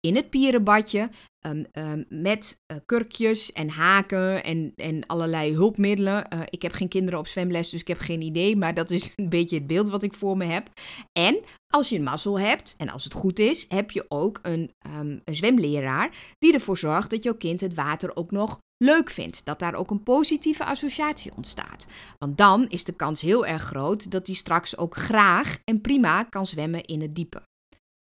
in 0.00 0.16
het 0.16 0.30
pierenbadje 0.30 1.10
um, 1.46 1.66
um, 1.72 2.04
met 2.08 2.62
uh, 2.72 2.78
kurkjes 2.86 3.52
en 3.52 3.68
haken 3.68 4.44
en, 4.44 4.72
en 4.76 5.06
allerlei 5.06 5.54
hulpmiddelen. 5.54 6.26
Uh, 6.34 6.40
ik 6.44 6.62
heb 6.62 6.72
geen 6.72 6.88
kinderen 6.88 7.18
op 7.18 7.26
zwemles, 7.26 7.68
dus 7.68 7.80
ik 7.80 7.88
heb 7.88 7.98
geen 7.98 8.22
idee, 8.22 8.56
maar 8.56 8.74
dat 8.74 8.90
is 8.90 9.12
een 9.16 9.28
beetje 9.28 9.56
het 9.56 9.66
beeld 9.66 9.90
wat 9.90 10.02
ik 10.02 10.14
voor 10.14 10.36
me 10.36 10.44
heb. 10.44 10.68
En 11.12 11.40
als 11.66 11.88
je 11.88 11.96
een 11.96 12.02
mazzel 12.02 12.38
hebt, 12.38 12.74
en 12.78 12.88
als 12.88 13.04
het 13.04 13.14
goed 13.14 13.38
is, 13.38 13.66
heb 13.68 13.90
je 13.90 14.04
ook 14.08 14.38
een, 14.42 14.72
um, 14.98 15.20
een 15.24 15.34
zwemleraar 15.34 16.34
die 16.38 16.54
ervoor 16.54 16.78
zorgt 16.78 17.10
dat 17.10 17.22
jouw 17.22 17.36
kind 17.36 17.60
het 17.60 17.74
water 17.74 18.16
ook 18.16 18.30
nog 18.30 18.58
leuk 18.84 19.10
vindt. 19.10 19.44
Dat 19.44 19.58
daar 19.58 19.74
ook 19.74 19.90
een 19.90 20.02
positieve 20.02 20.64
associatie 20.64 21.32
ontstaat. 21.36 21.86
Want 22.18 22.38
dan 22.38 22.68
is 22.68 22.84
de 22.84 22.92
kans 22.92 23.20
heel 23.20 23.46
erg 23.46 23.62
groot 23.62 24.10
dat 24.10 24.26
hij 24.26 24.36
straks 24.36 24.76
ook 24.76 24.96
graag 24.96 25.58
en 25.64 25.80
prima 25.80 26.24
kan 26.24 26.46
zwemmen 26.46 26.84
in 26.84 27.00
het 27.00 27.14
diepe. 27.14 27.42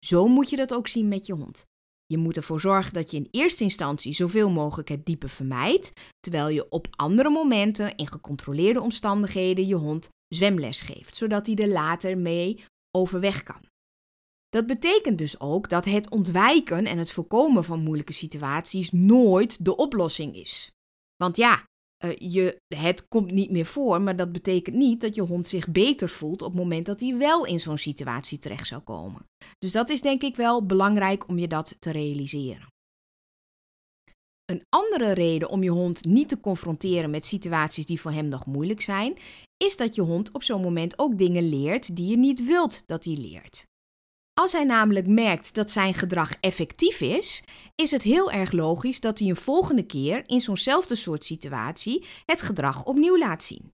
Zo 0.07 0.29
moet 0.29 0.51
je 0.51 0.57
dat 0.57 0.75
ook 0.75 0.89
zien 0.89 1.09
met 1.09 1.27
je 1.27 1.33
hond. 1.33 1.69
Je 2.11 2.19
moet 2.19 2.37
ervoor 2.37 2.61
zorgen 2.61 2.93
dat 2.93 3.11
je 3.11 3.17
in 3.17 3.29
eerste 3.31 3.65
instantie 3.65 4.13
zoveel 4.13 4.51
mogelijk 4.51 4.89
het 4.89 5.07
diepe 5.07 5.29
vermijdt, 5.29 5.93
terwijl 6.21 6.49
je 6.49 6.69
op 6.69 6.87
andere 6.91 7.31
momenten 7.31 7.97
in 7.97 8.07
gecontroleerde 8.09 8.81
omstandigheden 8.81 9.67
je 9.67 9.75
hond 9.75 10.09
zwemles 10.29 10.81
geeft, 10.81 11.17
zodat 11.17 11.47
hij 11.47 11.57
er 11.57 11.69
later 11.69 12.19
mee 12.19 12.65
overweg 12.91 13.43
kan. 13.43 13.61
Dat 14.49 14.67
betekent 14.67 15.19
dus 15.19 15.41
ook 15.41 15.69
dat 15.69 15.85
het 15.85 16.11
ontwijken 16.11 16.87
en 16.87 16.99
het 16.99 17.13
voorkomen 17.13 17.65
van 17.65 17.83
moeilijke 17.83 18.13
situaties 18.13 18.93
nooit 18.93 19.65
de 19.65 19.77
oplossing 19.77 20.37
is. 20.37 20.73
Want 21.17 21.37
ja, 21.37 21.65
uh, 22.05 22.13
je, 22.19 22.61
het 22.69 23.09
komt 23.09 23.31
niet 23.31 23.51
meer 23.51 23.67
voor, 23.67 24.03
maar 24.03 24.17
dat 24.17 24.33
betekent 24.33 24.77
niet 24.77 25.01
dat 25.01 25.15
je 25.15 25.23
hond 25.23 25.47
zich 25.47 25.69
beter 25.69 26.09
voelt 26.09 26.43
op 26.43 26.49
het 26.49 26.59
moment 26.59 26.87
dat 26.87 27.01
hij 27.01 27.17
wel 27.17 27.47
in 27.47 27.61
zo'n 27.61 27.79
situatie 27.79 28.39
terecht 28.39 28.67
zou 28.67 28.83
komen. 28.83 29.27
Dus 29.59 29.73
dat 29.73 29.91
is 29.91 30.01
denk 30.01 30.23
ik 30.23 30.37
wel 30.37 30.67
belangrijk 30.67 31.29
om 31.29 31.39
je 31.39 31.49
dat 31.49 31.77
te 31.79 31.91
realiseren. 31.91 32.69
Een 34.45 34.63
andere 34.69 35.13
reden 35.13 35.49
om 35.49 35.63
je 35.63 35.71
hond 35.71 36.05
niet 36.05 36.29
te 36.29 36.41
confronteren 36.41 37.11
met 37.11 37.27
situaties 37.27 37.87
die 37.87 38.01
voor 38.01 38.13
hem 38.13 38.29
nog 38.29 38.47
moeilijk 38.47 38.81
zijn, 38.81 39.19
is 39.57 39.77
dat 39.77 39.95
je 39.95 40.03
hond 40.03 40.33
op 40.33 40.43
zo'n 40.43 40.61
moment 40.61 40.99
ook 40.99 41.19
dingen 41.19 41.49
leert 41.49 41.97
die 41.97 42.07
je 42.07 42.17
niet 42.17 42.45
wilt 42.45 42.83
dat 42.87 43.05
hij 43.05 43.15
leert. 43.17 43.67
Als 44.41 44.53
hij 44.53 44.65
namelijk 44.65 45.07
merkt 45.07 45.55
dat 45.55 45.71
zijn 45.71 45.95
gedrag 45.95 46.35
effectief 46.41 47.01
is, 47.01 47.45
is 47.75 47.91
het 47.91 48.03
heel 48.03 48.31
erg 48.31 48.53
logisch 48.53 49.01
dat 49.01 49.19
hij 49.19 49.29
een 49.29 49.37
volgende 49.37 49.83
keer 49.83 50.23
in 50.27 50.41
zo'nzelfde 50.41 50.95
soort 50.95 51.25
situatie 51.25 52.07
het 52.25 52.43
gedrag 52.43 52.85
opnieuw 52.85 53.19
laat 53.19 53.43
zien. 53.43 53.73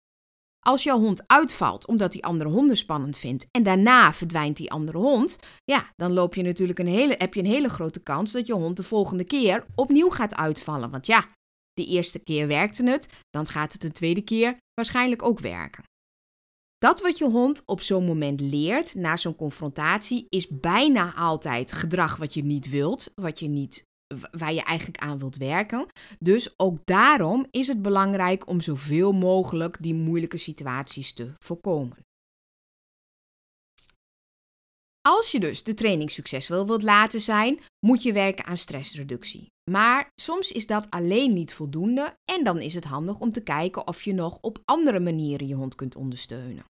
Als 0.67 0.83
jouw 0.83 0.99
hond 0.99 1.25
uitvalt 1.27 1.87
omdat 1.87 2.13
hij 2.13 2.23
andere 2.23 2.51
honden 2.51 2.77
spannend 2.77 3.17
vindt 3.17 3.47
en 3.51 3.63
daarna 3.63 4.13
verdwijnt 4.13 4.57
die 4.57 4.71
andere 4.71 4.99
hond, 4.99 5.39
ja, 5.65 5.93
dan 5.97 6.13
loop 6.13 6.35
je 6.35 6.43
natuurlijk 6.43 6.79
een 6.79 6.87
hele, 6.87 7.15
heb 7.19 7.35
je 7.35 7.41
een 7.41 7.47
hele 7.47 7.69
grote 7.69 8.03
kans 8.03 8.33
dat 8.33 8.47
je 8.47 8.53
hond 8.53 8.77
de 8.77 8.83
volgende 8.83 9.25
keer 9.25 9.67
opnieuw 9.75 10.11
gaat 10.11 10.35
uitvallen. 10.35 10.91
Want 10.91 11.07
ja, 11.07 11.27
de 11.73 11.87
eerste 11.87 12.19
keer 12.19 12.47
werkte 12.47 12.91
het, 12.91 13.09
dan 13.31 13.47
gaat 13.47 13.73
het 13.73 13.83
de 13.83 13.93
tweede 13.93 14.23
keer 14.23 14.57
waarschijnlijk 14.75 15.23
ook 15.23 15.41
werken. 15.41 15.85
Dat 16.79 17.01
wat 17.01 17.19
je 17.19 17.25
hond 17.31 17.63
op 17.67 17.81
zo'n 17.83 18.05
moment 18.05 18.41
leert 18.41 18.95
na 18.95 19.17
zo'n 19.17 19.37
confrontatie 19.37 20.27
is 20.29 20.49
bijna 20.49 21.15
altijd 21.15 21.73
gedrag 21.73 22.17
wat 22.17 22.35
je 22.35 22.45
niet 22.45 22.69
wilt, 22.69 23.13
wat 23.15 23.39
je 23.39 23.49
niet, 23.49 23.85
waar 24.31 24.53
je 24.53 24.63
eigenlijk 24.63 24.99
aan 24.99 25.19
wilt 25.19 25.37
werken. 25.37 25.87
Dus 26.19 26.55
ook 26.57 26.79
daarom 26.85 27.47
is 27.51 27.69
het 27.69 27.83
belangrijk 27.83 28.49
om 28.49 28.61
zoveel 28.61 29.13
mogelijk 29.13 29.77
die 29.81 29.95
moeilijke 29.95 30.37
situaties 30.37 31.13
te 31.13 31.33
voorkomen. 31.39 32.06
Als 35.09 35.31
je 35.31 35.41
dus 35.41 35.63
de 35.63 35.75
training 35.75 36.11
succesvol 36.11 36.67
wilt 36.67 36.83
laten 36.83 37.21
zijn, 37.21 37.59
moet 37.87 38.03
je 38.03 38.13
werken 38.13 38.47
aan 38.47 38.57
stressreductie. 38.57 39.47
Maar 39.71 40.09
soms 40.21 40.53
is 40.53 40.67
dat 40.67 40.87
alleen 40.91 41.33
niet 41.33 41.55
voldoende 41.55 42.17
en 42.25 42.45
dan 42.45 42.61
is 42.61 42.75
het 42.75 42.85
handig 42.85 43.21
om 43.21 43.33
te 43.33 43.43
kijken 43.43 43.87
of 43.87 44.03
je 44.03 44.15
nog 44.15 44.39
op 44.41 44.59
andere 44.65 45.01
manieren 45.01 45.47
je 45.47 45.55
hond 45.55 45.75
kunt 45.75 45.97
ondersteunen. 45.97 46.65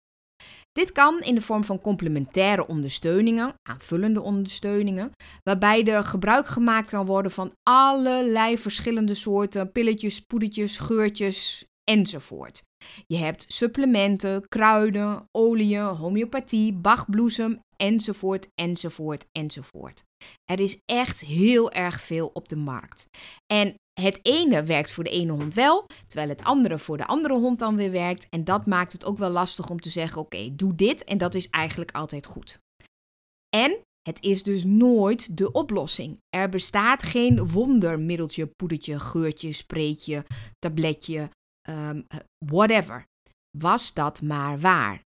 Dit 0.72 0.92
kan 0.92 1.20
in 1.20 1.34
de 1.34 1.40
vorm 1.40 1.64
van 1.64 1.80
complementaire 1.80 2.66
ondersteuningen, 2.66 3.54
aanvullende 3.68 4.22
ondersteuningen, 4.22 5.10
waarbij 5.42 5.84
er 5.84 6.04
gebruik 6.04 6.46
gemaakt 6.46 6.90
kan 6.90 7.06
worden 7.06 7.32
van 7.32 7.52
allerlei 7.62 8.58
verschillende 8.58 9.14
soorten 9.14 9.72
pilletjes, 9.72 10.20
poedertjes, 10.20 10.78
geurtjes 10.78 11.64
enzovoort. 11.84 12.62
Je 13.06 13.16
hebt 13.16 13.44
supplementen, 13.48 14.48
kruiden, 14.48 15.28
oliën, 15.30 15.84
homeopathie, 15.84 16.72
bachbloesem 16.72 17.60
enzovoort, 17.76 18.48
enzovoort, 18.54 19.26
enzovoort. 19.32 20.04
Er 20.44 20.60
is 20.60 20.78
echt 20.84 21.20
heel 21.20 21.70
erg 21.70 22.00
veel 22.00 22.30
op 22.32 22.48
de 22.48 22.56
markt. 22.56 23.08
En 23.46 23.74
het 24.00 24.18
ene 24.22 24.62
werkt 24.62 24.90
voor 24.90 25.04
de 25.04 25.10
ene 25.10 25.32
hond 25.32 25.54
wel, 25.54 25.86
terwijl 26.06 26.28
het 26.28 26.44
andere 26.44 26.78
voor 26.78 26.96
de 26.96 27.06
andere 27.06 27.34
hond 27.34 27.58
dan 27.58 27.76
weer 27.76 27.90
werkt. 27.90 28.26
En 28.30 28.44
dat 28.44 28.66
maakt 28.66 28.92
het 28.92 29.04
ook 29.04 29.18
wel 29.18 29.30
lastig 29.30 29.70
om 29.70 29.80
te 29.80 29.90
zeggen: 29.90 30.20
oké, 30.20 30.54
doe 30.54 30.74
dit 30.74 31.04
en 31.04 31.18
dat 31.18 31.34
is 31.34 31.48
eigenlijk 31.48 31.90
altijd 31.92 32.26
goed. 32.26 32.58
En 33.56 33.78
het 34.02 34.22
is 34.22 34.42
dus 34.42 34.64
nooit 34.64 35.36
de 35.36 35.52
oplossing. 35.52 36.18
Er 36.28 36.48
bestaat 36.48 37.02
geen 37.02 37.48
wondermiddeltje, 37.48 38.46
poedertje, 38.46 39.00
geurtje, 39.00 39.52
spreetje, 39.52 40.24
tabletje, 40.58 41.28
um, 41.68 42.06
whatever. 42.46 43.04
Was 43.58 43.92
dat 43.92 44.22
maar 44.22 44.60
waar. 44.60 45.03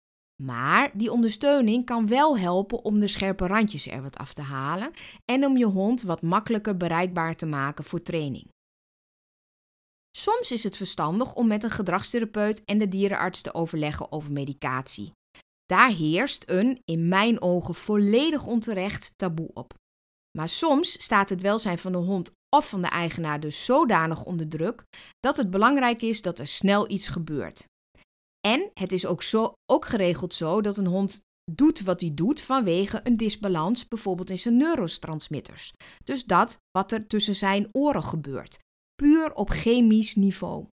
Maar 0.42 0.90
die 0.94 1.12
ondersteuning 1.12 1.85
kan 1.85 2.07
wel 2.07 2.38
helpen 2.38 2.85
om 2.85 2.98
de 2.98 3.09
scherpe 3.09 3.46
randjes 3.46 3.87
er 3.87 4.02
wat 4.02 4.18
af 4.18 4.33
te 4.33 4.42
halen 4.42 4.92
en 5.24 5.44
om 5.44 5.57
je 5.57 5.64
hond 5.64 6.02
wat 6.02 6.22
makkelijker 6.22 6.76
bereikbaar 6.76 7.37
te 7.37 7.46
maken 7.46 7.85
voor 7.85 8.02
training. 8.02 8.48
Soms 10.16 10.52
is 10.52 10.64
het 10.64 10.76
verstandig 10.76 11.35
om 11.35 11.46
met 11.46 11.62
een 11.62 11.70
gedragstherapeut 11.70 12.64
en 12.64 12.78
de 12.78 12.88
dierenarts 12.88 13.42
te 13.42 13.55
overleggen 13.55 14.12
over 14.12 14.33
medicatie. 14.33 15.12
Daar 15.66 15.90
heerst 15.90 16.50
een, 16.50 16.81
in 16.85 17.09
mijn 17.09 17.42
ogen 17.42 17.74
volledig 17.74 18.46
onterecht, 18.46 19.12
taboe 19.16 19.50
op. 19.55 19.74
Maar 20.38 20.48
soms 20.48 21.02
staat 21.02 21.28
het 21.28 21.40
welzijn 21.40 21.78
van 21.78 21.92
de 21.92 21.98
hond 21.98 22.33
of 22.57 22.68
van 22.68 22.83
de 22.83 22.88
eigenaar 22.88 23.40
dus 23.40 23.64
zodanig 23.64 24.24
onder 24.24 24.48
druk 24.48 24.85
dat 25.20 25.37
het 25.37 25.50
belangrijk 25.50 26.02
is 26.02 26.22
dat 26.22 26.38
er 26.38 26.46
snel 26.46 26.90
iets 26.90 27.07
gebeurt. 27.07 27.70
En 28.48 28.70
het 28.74 28.92
is 28.92 29.07
ook, 29.07 29.22
zo, 29.22 29.52
ook 29.72 29.85
geregeld 29.85 30.35
zo 30.35 30.61
dat 30.61 30.76
een 30.76 30.87
hond 30.87 31.22
doet 31.50 31.83
wat 31.83 32.00
hij 32.00 32.14
doet 32.14 32.40
vanwege 32.40 33.00
een 33.05 33.16
disbalans, 33.16 33.88
bijvoorbeeld 33.88 34.31
in 34.31 34.38
zijn 34.38 34.57
neurotransmitters. 34.57 35.72
Dus 36.05 36.24
dat 36.24 36.57
wat 36.70 36.92
er 36.92 37.07
tussen 37.07 37.35
zijn 37.35 37.68
oren 37.72 38.02
gebeurt, 38.02 38.59
puur 38.94 39.35
op 39.35 39.50
chemisch 39.50 40.14
niveau. 40.14 40.66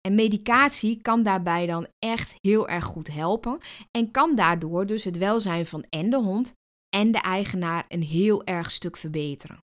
En 0.00 0.14
medicatie 0.14 1.00
kan 1.00 1.22
daarbij 1.22 1.66
dan 1.66 1.86
echt 1.98 2.36
heel 2.40 2.68
erg 2.68 2.84
goed 2.84 3.12
helpen 3.12 3.58
en 3.90 4.10
kan 4.10 4.34
daardoor 4.34 4.86
dus 4.86 5.04
het 5.04 5.18
welzijn 5.18 5.66
van 5.66 5.84
en 5.90 6.10
de 6.10 6.16
hond 6.16 6.54
en 6.96 7.12
de 7.12 7.18
eigenaar 7.20 7.84
een 7.88 8.02
heel 8.02 8.44
erg 8.44 8.70
stuk 8.70 8.96
verbeteren. 8.96 9.58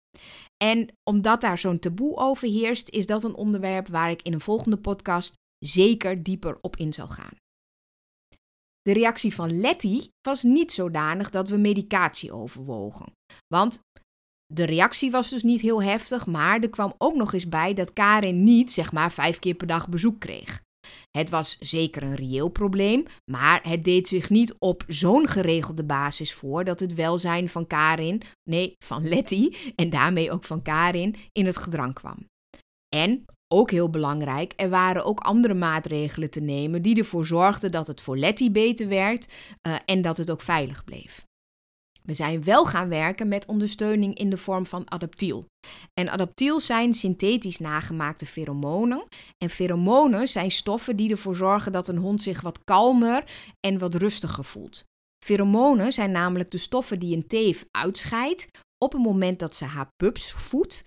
En 0.63 0.87
omdat 1.09 1.41
daar 1.41 1.57
zo'n 1.57 1.79
taboe 1.79 2.15
over 2.15 2.47
heerst, 2.47 2.89
is 2.89 3.05
dat 3.05 3.23
een 3.23 3.35
onderwerp 3.35 3.87
waar 3.87 4.09
ik 4.09 4.21
in 4.21 4.33
een 4.33 4.41
volgende 4.41 4.77
podcast 4.77 5.33
zeker 5.59 6.23
dieper 6.23 6.57
op 6.61 6.75
in 6.75 6.93
zal 6.93 7.07
gaan. 7.07 7.35
De 8.81 8.93
reactie 8.93 9.33
van 9.33 9.59
Letty 9.59 10.07
was 10.21 10.43
niet 10.43 10.71
zodanig 10.71 11.29
dat 11.29 11.49
we 11.49 11.57
medicatie 11.57 12.31
overwogen. 12.31 13.11
Want 13.47 13.79
De 14.53 14.65
reactie 14.65 15.11
was 15.11 15.29
dus 15.29 15.43
niet 15.43 15.61
heel 15.61 15.83
heftig, 15.83 16.25
maar 16.25 16.59
er 16.59 16.69
kwam 16.69 16.93
ook 16.97 17.15
nog 17.15 17.33
eens 17.33 17.49
bij 17.49 17.73
dat 17.73 17.93
Karin 17.93 18.43
niet, 18.43 18.71
zeg 18.71 18.91
maar, 18.91 19.11
vijf 19.11 19.39
keer 19.39 19.53
per 19.53 19.67
dag 19.67 19.89
bezoek 19.89 20.19
kreeg. 20.19 20.61
Het 21.17 21.29
was 21.29 21.57
zeker 21.59 22.03
een 22.03 22.15
reëel 22.15 22.49
probleem, 22.49 23.05
maar 23.31 23.67
het 23.69 23.83
deed 23.83 24.07
zich 24.07 24.29
niet 24.29 24.55
op 24.59 24.83
zo'n 24.87 25.27
geregelde 25.27 25.85
basis 25.85 26.33
voor 26.33 26.63
dat 26.63 26.79
het 26.79 26.93
welzijn 26.93 27.49
van 27.49 27.67
Karin, 27.67 28.21
nee, 28.49 28.75
van 28.85 29.07
Letty 29.07 29.55
en 29.75 29.89
daarmee 29.89 30.31
ook 30.31 30.43
van 30.43 30.61
Karin 30.61 31.15
in 31.31 31.45
het 31.45 31.57
gedrang 31.57 31.93
kwam. 31.93 32.25
En 32.95 33.25
ook 33.47 33.71
heel 33.71 33.89
belangrijk, 33.89 34.53
er 34.55 34.69
waren 34.69 35.05
ook 35.05 35.19
andere 35.19 35.53
maatregelen 35.53 36.29
te 36.29 36.39
nemen 36.39 36.81
die 36.81 36.97
ervoor 36.97 37.25
zorgden 37.25 37.71
dat 37.71 37.87
het 37.87 38.01
voor 38.01 38.35
beter 38.51 38.87
werd 38.87 39.33
uh, 39.67 39.75
en 39.85 40.01
dat 40.01 40.17
het 40.17 40.31
ook 40.31 40.41
veilig 40.41 40.83
bleef. 40.83 41.25
We 42.07 42.13
zijn 42.13 42.43
wel 42.43 42.65
gaan 42.65 42.89
werken 42.89 43.27
met 43.27 43.45
ondersteuning 43.45 44.17
in 44.17 44.29
de 44.29 44.37
vorm 44.37 44.65
van 44.65 44.91
adaptiel. 44.91 45.45
En 45.93 46.09
adaptiel 46.09 46.59
zijn 46.59 46.93
synthetisch 46.93 47.59
nagemaakte 47.59 48.25
pheromonen. 48.25 49.03
En 49.37 49.49
pheromonen 49.49 50.27
zijn 50.27 50.51
stoffen 50.51 50.95
die 50.95 51.11
ervoor 51.11 51.35
zorgen 51.35 51.71
dat 51.71 51.87
een 51.87 51.97
hond 51.97 52.21
zich 52.21 52.41
wat 52.41 52.63
kalmer 52.63 53.23
en 53.59 53.77
wat 53.77 53.95
rustiger 53.95 54.43
voelt. 54.43 54.83
Pheromonen 55.25 55.93
zijn 55.93 56.11
namelijk 56.11 56.51
de 56.51 56.57
stoffen 56.57 56.99
die 56.99 57.15
een 57.15 57.27
teef 57.27 57.65
uitscheidt 57.71 58.47
op 58.77 58.91
het 58.91 59.01
moment 59.01 59.39
dat 59.39 59.55
ze 59.55 59.65
haar 59.65 59.89
pups 59.95 60.31
voedt. 60.31 60.83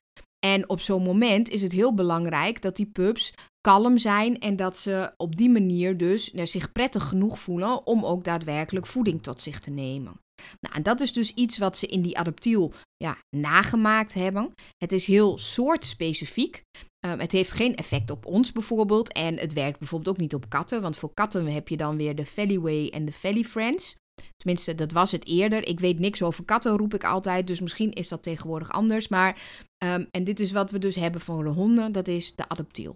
En 0.46 0.68
op 0.68 0.81
zo'n 0.81 1.03
moment 1.03 1.48
is 1.48 1.62
het 1.62 1.72
heel 1.72 1.94
belangrijk 1.94 2.62
dat 2.62 2.76
die 2.76 2.87
pups 2.87 3.33
kalm 3.61 3.98
zijn 3.98 4.38
en 4.38 4.57
dat 4.57 4.79
ze 4.79 5.12
op 5.16 5.37
die 5.37 5.50
manier 5.50 5.96
dus 5.96 6.33
nou, 6.33 6.46
zich 6.46 6.72
prettig 6.72 7.09
genoeg 7.09 7.40
voelen 7.40 7.87
om 7.87 8.05
ook 8.05 8.24
daadwerkelijk 8.24 8.87
voeding 8.87 9.22
tot 9.22 9.40
zich 9.40 9.61
te 9.61 9.70
nemen. 9.70 10.20
Nou, 10.61 10.74
en 10.74 10.83
dat 10.83 11.00
is 11.00 11.12
dus 11.12 11.35
iets 11.35 11.59
wat 11.59 11.79
ze 11.79 11.87
in 11.87 12.03
die 12.03 12.18
adaptiel 12.18 12.72
ja, 12.96 13.18
nagemaakt 13.37 14.14
hebben. 14.14 14.55
Het 14.79 14.92
is 14.92 15.07
heel 15.07 15.38
soortspecifiek. 15.38 16.62
Um, 17.07 17.20
het 17.20 17.33
heeft 17.33 17.53
geen 17.53 17.76
effect 17.76 18.11
op 18.11 18.26
ons 18.26 18.53
bijvoorbeeld. 18.53 19.12
En 19.12 19.38
het 19.38 19.53
werkt 19.53 19.79
bijvoorbeeld 19.79 20.16
ook 20.16 20.20
niet 20.20 20.35
op 20.35 20.48
katten. 20.48 20.83
Want 20.83 20.96
voor 20.96 21.14
katten 21.14 21.46
heb 21.46 21.68
je 21.68 21.76
dan 21.76 21.96
weer 21.96 22.14
de 22.14 22.26
Valley 22.26 22.90
en 22.90 23.05
de 23.05 23.12
Valley 23.12 23.44
Friends. 23.44 23.96
Tenminste, 24.37 24.74
dat 24.74 24.92
was 24.92 25.11
het 25.11 25.26
eerder. 25.26 25.66
Ik 25.66 25.81
weet 25.81 25.98
niks 25.98 26.22
over 26.22 26.44
katten, 26.44 26.76
roep 26.76 26.94
ik 26.94 27.05
altijd. 27.05 27.46
Dus 27.46 27.61
misschien 27.61 27.92
is 27.92 28.09
dat 28.09 28.22
tegenwoordig 28.22 28.72
anders. 28.72 29.09
Maar, 29.09 29.40
um, 29.84 30.08
en 30.10 30.24
dit 30.24 30.40
is 30.40 30.52
wat 30.52 30.70
we 30.70 30.78
dus 30.78 30.94
hebben 30.94 31.20
voor 31.20 31.44
de 31.44 31.50
honden. 31.50 31.92
Dat 31.92 32.08
is 32.08 32.34
de 32.34 32.48
adaptiel. 32.48 32.94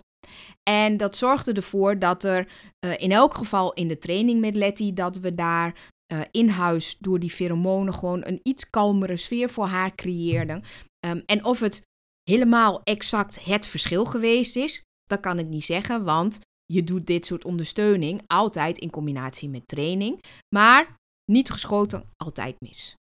En 0.63 0.97
dat 0.97 1.17
zorgde 1.17 1.53
ervoor 1.53 1.99
dat 1.99 2.25
er 2.25 2.49
uh, 2.87 2.93
in 2.97 3.13
elk 3.13 3.35
geval 3.35 3.73
in 3.73 3.89
de 3.89 3.99
training 3.99 4.41
met 4.41 4.57
Letty, 4.57 4.93
dat 4.93 5.17
we 5.17 5.35
daar 5.35 5.93
uh, 6.13 6.21
in 6.31 6.49
huis 6.49 6.97
door 6.99 7.19
die 7.19 7.31
pheromonen 7.31 7.95
gewoon 7.95 8.27
een 8.27 8.41
iets 8.43 8.71
kalmere 8.71 9.17
sfeer 9.17 9.49
voor 9.49 9.67
haar 9.67 9.95
creëerden. 9.95 10.63
Um, 11.07 11.23
en 11.27 11.45
of 11.45 11.61
het 11.61 11.83
helemaal 12.23 12.81
exact 12.83 13.45
het 13.45 13.67
verschil 13.67 14.05
geweest 14.05 14.57
is, 14.57 14.83
dat 15.05 15.21
kan 15.21 15.39
ik 15.39 15.47
niet 15.47 15.65
zeggen, 15.65 16.05
want 16.05 16.39
je 16.65 16.85
doet 16.85 17.07
dit 17.07 17.27
soort 17.27 17.45
ondersteuning 17.45 18.23
altijd 18.27 18.79
in 18.79 18.91
combinatie 18.91 19.49
met 19.49 19.69
training. 19.69 20.23
Maar 20.55 20.97
niet 21.33 21.51
geschoten, 21.51 22.11
altijd 22.17 22.57
mis. 22.59 22.95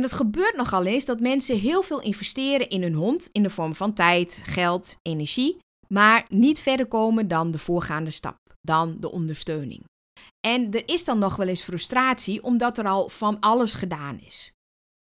En 0.00 0.06
het 0.06 0.14
gebeurt 0.14 0.56
nogal 0.56 0.84
eens 0.84 1.04
dat 1.04 1.20
mensen 1.20 1.58
heel 1.58 1.82
veel 1.82 2.00
investeren 2.00 2.68
in 2.68 2.82
hun 2.82 2.94
hond 2.94 3.28
in 3.32 3.42
de 3.42 3.50
vorm 3.50 3.74
van 3.74 3.92
tijd, 3.92 4.40
geld, 4.42 4.96
energie, 5.02 5.58
maar 5.88 6.24
niet 6.28 6.60
verder 6.60 6.86
komen 6.86 7.28
dan 7.28 7.50
de 7.50 7.58
voorgaande 7.58 8.10
stap, 8.10 8.36
dan 8.60 8.96
de 9.00 9.10
ondersteuning. 9.10 9.84
En 10.46 10.72
er 10.72 10.88
is 10.88 11.04
dan 11.04 11.18
nog 11.18 11.36
wel 11.36 11.46
eens 11.46 11.62
frustratie 11.62 12.42
omdat 12.42 12.78
er 12.78 12.84
al 12.84 13.08
van 13.08 13.40
alles 13.40 13.74
gedaan 13.74 14.20
is. 14.20 14.52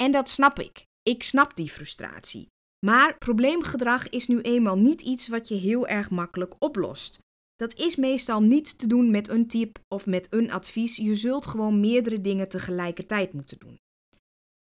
En 0.03 0.11
dat 0.11 0.29
snap 0.29 0.59
ik. 0.59 0.85
Ik 1.03 1.23
snap 1.23 1.55
die 1.55 1.69
frustratie. 1.69 2.47
Maar 2.85 3.17
probleemgedrag 3.17 4.09
is 4.09 4.27
nu 4.27 4.41
eenmaal 4.41 4.77
niet 4.77 5.01
iets 5.01 5.27
wat 5.27 5.47
je 5.47 5.55
heel 5.55 5.87
erg 5.87 6.09
makkelijk 6.09 6.53
oplost. 6.59 7.19
Dat 7.55 7.79
is 7.79 7.95
meestal 7.95 8.41
niet 8.41 8.79
te 8.79 8.87
doen 8.87 9.11
met 9.11 9.27
een 9.27 9.47
tip 9.47 9.79
of 9.87 10.05
met 10.05 10.27
een 10.29 10.51
advies. 10.51 10.95
Je 10.95 11.15
zult 11.15 11.45
gewoon 11.45 11.79
meerdere 11.79 12.21
dingen 12.21 12.49
tegelijkertijd 12.49 13.33
moeten 13.33 13.57
doen. 13.59 13.79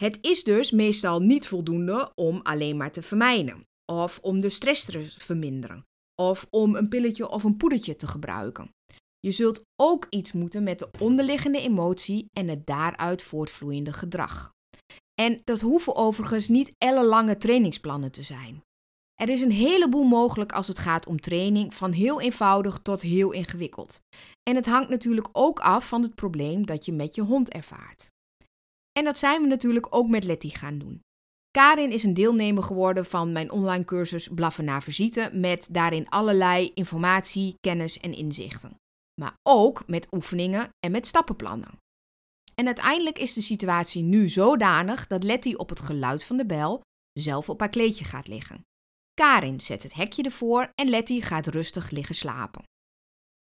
Het 0.02 0.18
is 0.22 0.44
dus 0.44 0.72
meestal 0.72 1.20
niet 1.20 1.48
voldoende 1.48 2.12
om 2.16 2.40
alleen 2.44 2.78
maar 2.78 2.92
te 2.92 3.02
vermijden, 3.02 3.68
of 3.92 4.20
om 4.22 4.42
de 4.42 4.50
stress 4.50 4.86
te 4.86 5.10
verminderen, 5.18 5.86
of 6.22 6.48
om 6.50 6.76
een 6.76 6.88
pilletje 6.88 7.30
of 7.30 7.44
een 7.44 7.58
poedertje 7.58 7.96
te 7.96 8.08
gebruiken. 8.08 8.74
Je 9.20 9.32
zult 9.32 9.64
ook 9.82 10.06
iets 10.10 10.32
moeten 10.32 10.64
met 10.64 10.80
de 10.80 10.90
onderliggende 11.00 11.62
emotie 11.62 12.26
en 12.34 12.48
het 12.48 12.66
daaruit 12.66 13.22
voortvloeiende 13.22 13.94
gedrag. 13.94 14.54
En 15.22 15.42
dat 15.44 15.62
hoeven 15.62 15.96
overigens 15.96 16.48
niet 16.48 16.74
ellenlange 16.78 17.38
trainingsplannen 17.38 18.12
te 18.12 18.24
zijn. 18.24 18.64
Er 19.22 19.30
is 19.30 19.42
een 19.42 19.52
heleboel 19.52 20.04
mogelijk 20.04 20.52
als 20.52 20.68
het 20.68 20.80
gaat 20.80 21.08
om 21.08 21.20
training, 21.20 21.74
van 21.74 21.92
heel 21.92 22.22
eenvoudig 22.22 22.78
tot 22.78 23.02
heel 23.02 23.32
ingewikkeld. 23.32 24.02
En 24.50 24.56
het 24.56 24.66
hangt 24.66 24.90
natuurlijk 24.90 25.30
ook 25.32 25.60
af 25.60 25.88
van 25.88 26.02
het 26.02 26.16
probleem 26.16 26.66
dat 26.66 26.86
je 26.86 26.94
met 26.94 27.16
je 27.16 27.22
hond 27.22 27.50
ervaart. 27.50 28.10
En 29.00 29.04
dat 29.04 29.18
zijn 29.18 29.42
we 29.42 29.48
natuurlijk 29.48 29.88
ook 29.90 30.08
met 30.08 30.24
Letty 30.24 30.50
gaan 30.50 30.78
doen. 30.78 31.02
Karin 31.52 31.92
is 31.92 32.04
een 32.04 32.14
deelnemer 32.14 32.64
geworden 32.64 33.06
van 33.06 33.32
mijn 33.32 33.52
online 33.52 33.84
cursus 33.84 34.28
Blaffen 34.28 34.66
naar 34.66 34.84
Visite 34.84 35.30
met 35.34 35.68
daarin 35.72 36.10
allerlei 36.10 36.72
informatie, 36.74 37.56
kennis 37.60 38.00
en 38.00 38.14
inzichten 38.14 38.80
maar 39.22 39.38
ook 39.44 39.88
met 39.88 40.08
oefeningen 40.12 40.70
en 40.80 40.92
met 40.92 41.06
stappenplannen. 41.06 41.80
En 42.56 42.66
uiteindelijk 42.66 43.20
is 43.20 43.34
de 43.34 43.42
situatie 43.42 44.04
nu 44.04 44.30
zodanig 44.30 45.08
dat 45.08 45.24
Letty 45.24 45.54
op 45.54 45.70
het 45.70 45.80
geluid 45.80 46.24
van 46.24 46.38
de 46.38 46.46
bel 46.46 46.82
zelf 47.20 47.50
op 47.50 47.60
haar 47.60 47.70
kleedje 47.70 48.06
gaat 48.06 48.28
liggen. 48.28 48.62
Karin 49.14 49.62
zet 49.62 49.84
het 49.84 49.94
hekje 49.94 50.24
ervoor 50.24 50.70
en 50.76 50.90
Letty 50.90 51.22
gaat 51.22 51.48
rustig 51.48 51.90
liggen 51.90 52.16
slapen. 52.16 52.64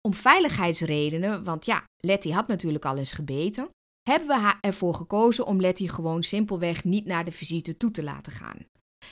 Om 0.01 0.13
veiligheidsredenen, 0.13 1.43
want 1.43 1.65
ja, 1.65 1.83
Letty 1.97 2.31
had 2.31 2.47
natuurlijk 2.47 2.85
al 2.85 2.97
eens 2.97 3.11
gebeten, 3.11 3.69
hebben 4.01 4.27
we 4.27 4.53
ervoor 4.61 4.93
gekozen 4.93 5.45
om 5.45 5.61
Letty 5.61 5.87
gewoon 5.87 6.23
simpelweg 6.23 6.83
niet 6.83 7.05
naar 7.05 7.25
de 7.25 7.31
visite 7.31 7.77
toe 7.77 7.91
te 7.91 8.03
laten 8.03 8.31
gaan. 8.31 8.65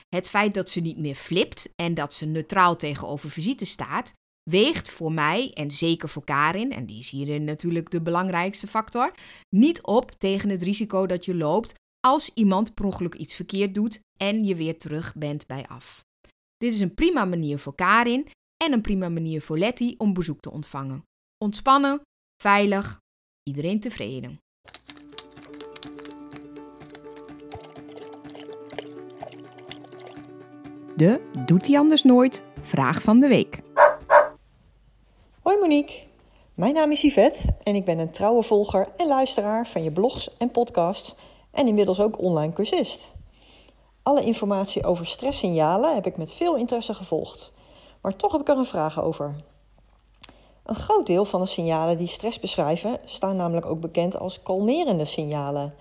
Het 0.09 0.29
feit 0.29 0.53
dat 0.53 0.69
ze 0.69 0.79
niet 0.79 0.97
meer 0.97 1.15
flipt 1.15 1.73
en 1.75 1.93
dat 1.93 2.13
ze 2.13 2.25
neutraal 2.25 2.75
tegenover 2.75 3.29
visite 3.29 3.65
staat, 3.65 4.13
weegt 4.49 4.91
voor 4.91 5.11
mij 5.11 5.51
en 5.53 5.71
zeker 5.71 6.09
voor 6.09 6.23
Karin, 6.23 6.71
en 6.71 6.85
die 6.85 6.99
is 6.99 7.09
hierin 7.09 7.43
natuurlijk 7.43 7.89
de 7.89 8.01
belangrijkste 8.01 8.67
factor, 8.67 9.13
niet 9.49 9.81
op 9.81 10.11
tegen 10.11 10.49
het 10.49 10.61
risico 10.61 11.05
dat 11.05 11.25
je 11.25 11.35
loopt 11.35 11.73
als 11.99 12.31
iemand 12.33 12.73
per 12.73 12.85
ongeluk 12.85 13.15
iets 13.15 13.35
verkeerd 13.35 13.75
doet 13.75 13.99
en 14.17 14.43
je 14.43 14.55
weer 14.55 14.77
terug 14.77 15.15
bent 15.15 15.47
bij 15.47 15.67
af. 15.67 16.05
Dit 16.57 16.73
is 16.73 16.79
een 16.79 16.93
prima 16.93 17.25
manier 17.25 17.59
voor 17.59 17.75
Karin 17.75 18.27
en 18.63 18.73
een 18.73 18.81
prima 18.81 19.09
manier 19.09 19.41
voor 19.41 19.57
Letty 19.57 19.95
om 19.97 20.13
bezoek 20.13 20.39
te 20.39 20.51
ontvangen. 20.51 21.03
Ontspannen, 21.37 22.01
veilig, 22.41 22.99
iedereen 23.43 23.79
tevreden. 23.79 24.39
De 30.97 31.21
Doet 31.45 31.67
hij 31.67 31.77
anders 31.77 32.03
nooit? 32.03 32.41
Vraag 32.61 33.01
van 33.01 33.19
de 33.19 33.27
week. 33.27 33.59
Hoi 35.41 35.57
Monique, 35.59 36.03
mijn 36.53 36.73
naam 36.73 36.91
is 36.91 37.01
Yvette 37.01 37.55
en 37.63 37.75
ik 37.75 37.85
ben 37.85 37.99
een 37.99 38.11
trouwe 38.11 38.43
volger 38.43 38.87
en 38.97 39.07
luisteraar 39.07 39.67
van 39.67 39.83
je 39.83 39.91
blogs 39.91 40.37
en 40.37 40.51
podcasts 40.51 41.15
en 41.51 41.67
inmiddels 41.67 41.99
ook 41.99 42.21
online 42.21 42.53
cursist. 42.53 43.11
Alle 44.03 44.21
informatie 44.21 44.83
over 44.83 45.05
stresssignalen 45.05 45.95
heb 45.95 46.05
ik 46.05 46.17
met 46.17 46.31
veel 46.31 46.55
interesse 46.55 46.93
gevolgd, 46.93 47.53
maar 48.01 48.15
toch 48.15 48.31
heb 48.31 48.41
ik 48.41 48.49
er 48.49 48.57
een 48.57 48.65
vraag 48.65 49.01
over. 49.01 49.35
Een 50.67 50.75
groot 50.75 51.05
deel 51.05 51.25
van 51.25 51.41
de 51.41 51.45
signalen 51.45 51.97
die 51.97 52.07
stress 52.07 52.39
beschrijven 52.39 52.99
staan 53.05 53.35
namelijk 53.35 53.65
ook 53.65 53.79
bekend 53.79 54.19
als 54.19 54.43
kalmerende 54.43 55.05
signalen. 55.05 55.73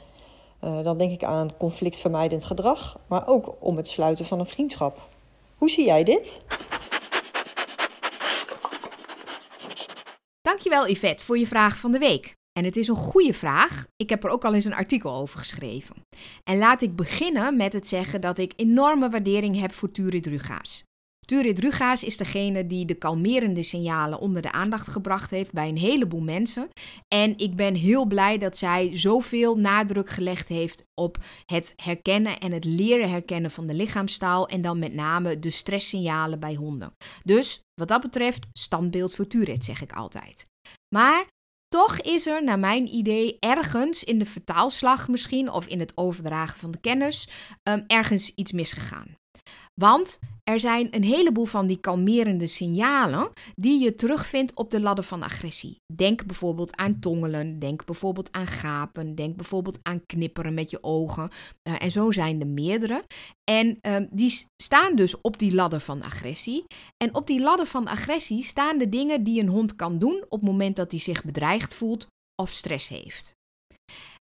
Uh, 0.64 0.82
dan 0.82 0.98
denk 0.98 1.12
ik 1.12 1.24
aan 1.24 1.56
conflictvermijdend 1.56 2.44
gedrag, 2.44 2.98
maar 3.06 3.26
ook 3.26 3.56
om 3.60 3.76
het 3.76 3.88
sluiten 3.88 4.24
van 4.24 4.38
een 4.38 4.46
vriendschap. 4.46 5.08
Hoe 5.56 5.70
zie 5.70 5.84
jij 5.84 6.04
dit? 6.04 6.40
Dankjewel 10.40 10.88
Yvette 10.88 11.24
voor 11.24 11.38
je 11.38 11.46
vraag 11.46 11.76
van 11.78 11.92
de 11.92 11.98
week. 11.98 12.34
En 12.52 12.64
het 12.64 12.76
is 12.76 12.88
een 12.88 12.96
goede 12.96 13.34
vraag. 13.34 13.86
Ik 13.96 14.10
heb 14.10 14.24
er 14.24 14.30
ook 14.30 14.44
al 14.44 14.54
eens 14.54 14.64
een 14.64 14.74
artikel 14.74 15.12
over 15.12 15.38
geschreven. 15.38 15.96
En 16.44 16.58
laat 16.58 16.82
ik 16.82 16.96
beginnen 16.96 17.56
met 17.56 17.72
het 17.72 17.86
zeggen 17.86 18.20
dat 18.20 18.38
ik 18.38 18.52
enorme 18.56 19.10
waardering 19.10 19.60
heb 19.60 19.72
voor 19.72 19.90
Turid 19.90 20.26
Rugaas. 20.26 20.84
Turid 21.26 21.58
Rugaas 21.58 22.04
is 22.04 22.16
degene 22.16 22.66
die 22.66 22.84
de 22.84 22.94
kalmerende 22.94 23.62
signalen 23.62 24.18
onder 24.18 24.42
de 24.42 24.52
aandacht 24.52 24.88
gebracht 24.88 25.30
heeft 25.30 25.52
bij 25.52 25.68
een 25.68 25.78
heleboel 25.78 26.20
mensen. 26.20 26.68
En 27.08 27.38
ik 27.38 27.56
ben 27.56 27.74
heel 27.74 28.06
blij 28.06 28.38
dat 28.38 28.56
zij 28.56 28.90
zoveel 28.98 29.56
nadruk 29.56 30.08
gelegd 30.08 30.48
heeft 30.48 30.84
op 30.94 31.18
het 31.46 31.72
herkennen 31.76 32.38
en 32.38 32.52
het 32.52 32.64
leren 32.64 33.10
herkennen 33.10 33.50
van 33.50 33.66
de 33.66 33.74
lichaamstaal. 33.74 34.48
En 34.48 34.62
dan 34.62 34.78
met 34.78 34.94
name 34.94 35.38
de 35.38 35.50
stresssignalen 35.50 36.40
bij 36.40 36.54
honden. 36.54 36.92
Dus 37.24 37.60
wat 37.74 37.88
dat 37.88 38.00
betreft, 38.00 38.48
standbeeld 38.52 39.14
voor 39.14 39.26
Turid, 39.26 39.64
zeg 39.64 39.82
ik 39.82 39.92
altijd. 39.92 40.46
Maar 40.94 41.26
Toch 41.68 42.00
is 42.00 42.26
er, 42.26 42.44
naar 42.44 42.58
mijn 42.58 42.94
idee, 42.94 43.36
ergens 43.38 44.04
in 44.04 44.18
de 44.18 44.24
vertaalslag 44.24 45.08
misschien, 45.08 45.50
of 45.50 45.66
in 45.66 45.80
het 45.80 45.96
overdragen 45.96 46.58
van 46.58 46.70
de 46.70 46.80
kennis, 46.80 47.28
um, 47.62 47.84
ergens 47.86 48.34
iets 48.34 48.52
misgegaan. 48.52 49.16
Want 49.80 50.18
er 50.44 50.60
zijn 50.60 50.88
een 50.90 51.04
heleboel 51.04 51.44
van 51.44 51.66
die 51.66 51.80
kalmerende 51.80 52.46
signalen 52.46 53.30
die 53.54 53.82
je 53.82 53.94
terugvindt 53.94 54.54
op 54.54 54.70
de 54.70 54.80
ladder 54.80 55.04
van 55.04 55.22
agressie. 55.22 55.80
Denk 55.94 56.26
bijvoorbeeld 56.26 56.76
aan 56.76 56.98
tongelen, 56.98 57.58
denk 57.58 57.84
bijvoorbeeld 57.84 58.32
aan 58.32 58.46
gapen, 58.46 59.14
denk 59.14 59.36
bijvoorbeeld 59.36 59.78
aan 59.82 60.06
knipperen 60.06 60.54
met 60.54 60.70
je 60.70 60.82
ogen. 60.82 61.30
Uh, 61.68 61.74
en 61.78 61.90
zo 61.90 62.10
zijn 62.10 62.40
er 62.40 62.46
meerdere. 62.46 63.04
En 63.50 63.78
uh, 63.82 63.96
die 64.10 64.46
staan 64.62 64.96
dus 64.96 65.20
op 65.20 65.38
die 65.38 65.54
ladder 65.54 65.80
van 65.80 66.02
agressie. 66.02 66.64
En 67.04 67.14
op 67.14 67.26
die 67.26 67.40
ladder 67.40 67.66
van 67.66 67.86
agressie 67.86 68.42
staan 68.42 68.78
de 68.78 68.88
dingen 68.88 69.24
die 69.24 69.40
een 69.40 69.48
hond 69.48 69.76
kan 69.76 69.98
doen 69.98 70.24
op 70.28 70.40
het 70.40 70.50
moment 70.50 70.76
dat 70.76 70.90
hij 70.90 71.00
zich 71.00 71.24
bedreigd 71.24 71.74
voelt 71.74 72.06
of 72.42 72.50
stress 72.50 72.88
heeft. 72.88 73.34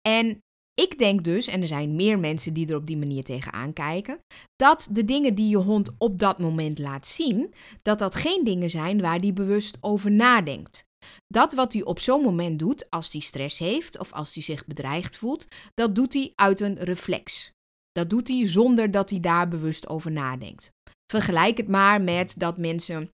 En 0.01 0.41
ik 0.81 0.97
denk 0.97 1.23
dus, 1.23 1.47
en 1.47 1.61
er 1.61 1.67
zijn 1.67 1.95
meer 1.95 2.19
mensen 2.19 2.53
die 2.53 2.67
er 2.67 2.75
op 2.75 2.87
die 2.87 2.97
manier 2.97 3.23
tegenaan 3.23 3.73
kijken, 3.73 4.19
dat 4.55 4.87
de 4.91 5.05
dingen 5.05 5.35
die 5.35 5.49
je 5.49 5.57
hond 5.57 5.95
op 5.97 6.19
dat 6.19 6.39
moment 6.39 6.79
laat 6.79 7.07
zien, 7.07 7.53
dat 7.81 7.99
dat 7.99 8.15
geen 8.15 8.43
dingen 8.43 8.69
zijn 8.69 9.01
waar 9.01 9.19
hij 9.19 9.33
bewust 9.33 9.77
over 9.81 10.11
nadenkt. 10.11 10.85
Dat 11.27 11.53
wat 11.53 11.73
hij 11.73 11.83
op 11.83 11.99
zo'n 11.99 12.21
moment 12.21 12.59
doet, 12.59 12.89
als 12.89 13.11
hij 13.11 13.21
stress 13.21 13.59
heeft 13.59 13.99
of 13.99 14.13
als 14.13 14.33
hij 14.33 14.43
zich 14.43 14.65
bedreigd 14.65 15.17
voelt, 15.17 15.47
dat 15.73 15.95
doet 15.95 16.13
hij 16.13 16.31
uit 16.35 16.59
een 16.59 16.75
reflex. 16.75 17.51
Dat 17.91 18.09
doet 18.09 18.27
hij 18.27 18.47
zonder 18.47 18.91
dat 18.91 19.09
hij 19.09 19.19
daar 19.19 19.47
bewust 19.47 19.87
over 19.87 20.11
nadenkt. 20.11 20.71
Vergelijk 21.11 21.57
het 21.57 21.67
maar 21.67 22.01
met 22.01 22.35
dat 22.37 22.57
mensen 22.57 23.09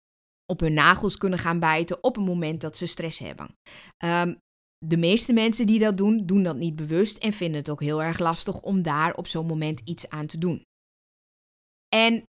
op 0.46 0.60
hun 0.60 0.74
nagels 0.74 1.18
kunnen 1.18 1.40
gaan 1.40 1.60
bijten 1.60 2.04
op 2.04 2.18
een 2.18 2.24
moment 2.24 2.62
dat 2.62 2.78
ze 2.78 2.86
stress 2.86 3.20
hebben. 3.20 3.56
Um, 4.06 4.38
de 4.86 4.98
meeste 4.98 5.34
mensen 5.34 5.68
die 5.68 5.80
dat 5.80 5.98
doen, 5.98 6.26
doen 6.26 6.44
dat 6.44 6.56
niet 6.56 6.76
bewust 6.76 7.18
en 7.18 7.34
vinden 7.34 7.60
het 7.60 7.70
ook 7.70 7.82
heel 7.82 8.04
erg 8.04 8.20
lastig 8.20 8.62
om 8.62 8.82
daar 8.82 9.14
op 9.14 9.28
zo'n 9.28 9.46
moment 9.46 9.82
iets 9.84 10.10
aan 10.10 10.26
te 10.26 10.38
doen. 10.38 10.64
En 11.96 12.24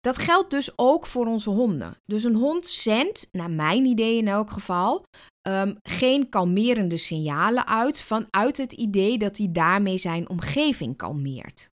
dat 0.00 0.18
geldt 0.18 0.50
dus 0.50 0.78
ook 0.78 1.06
voor 1.06 1.26
onze 1.26 1.50
honden. 1.50 1.96
Dus 2.04 2.24
een 2.24 2.34
hond 2.34 2.66
zendt, 2.66 3.28
naar 3.32 3.50
mijn 3.50 3.84
idee 3.84 4.16
in 4.16 4.28
elk 4.28 4.50
geval, 4.50 5.04
um, 5.48 5.76
geen 5.82 6.28
kalmerende 6.28 6.96
signalen 6.96 7.66
uit 7.66 8.00
vanuit 8.00 8.56
het 8.56 8.72
idee 8.72 9.18
dat 9.18 9.36
hij 9.36 9.52
daarmee 9.52 9.98
zijn 9.98 10.28
omgeving 10.28 10.96
kalmeert. 10.96 11.68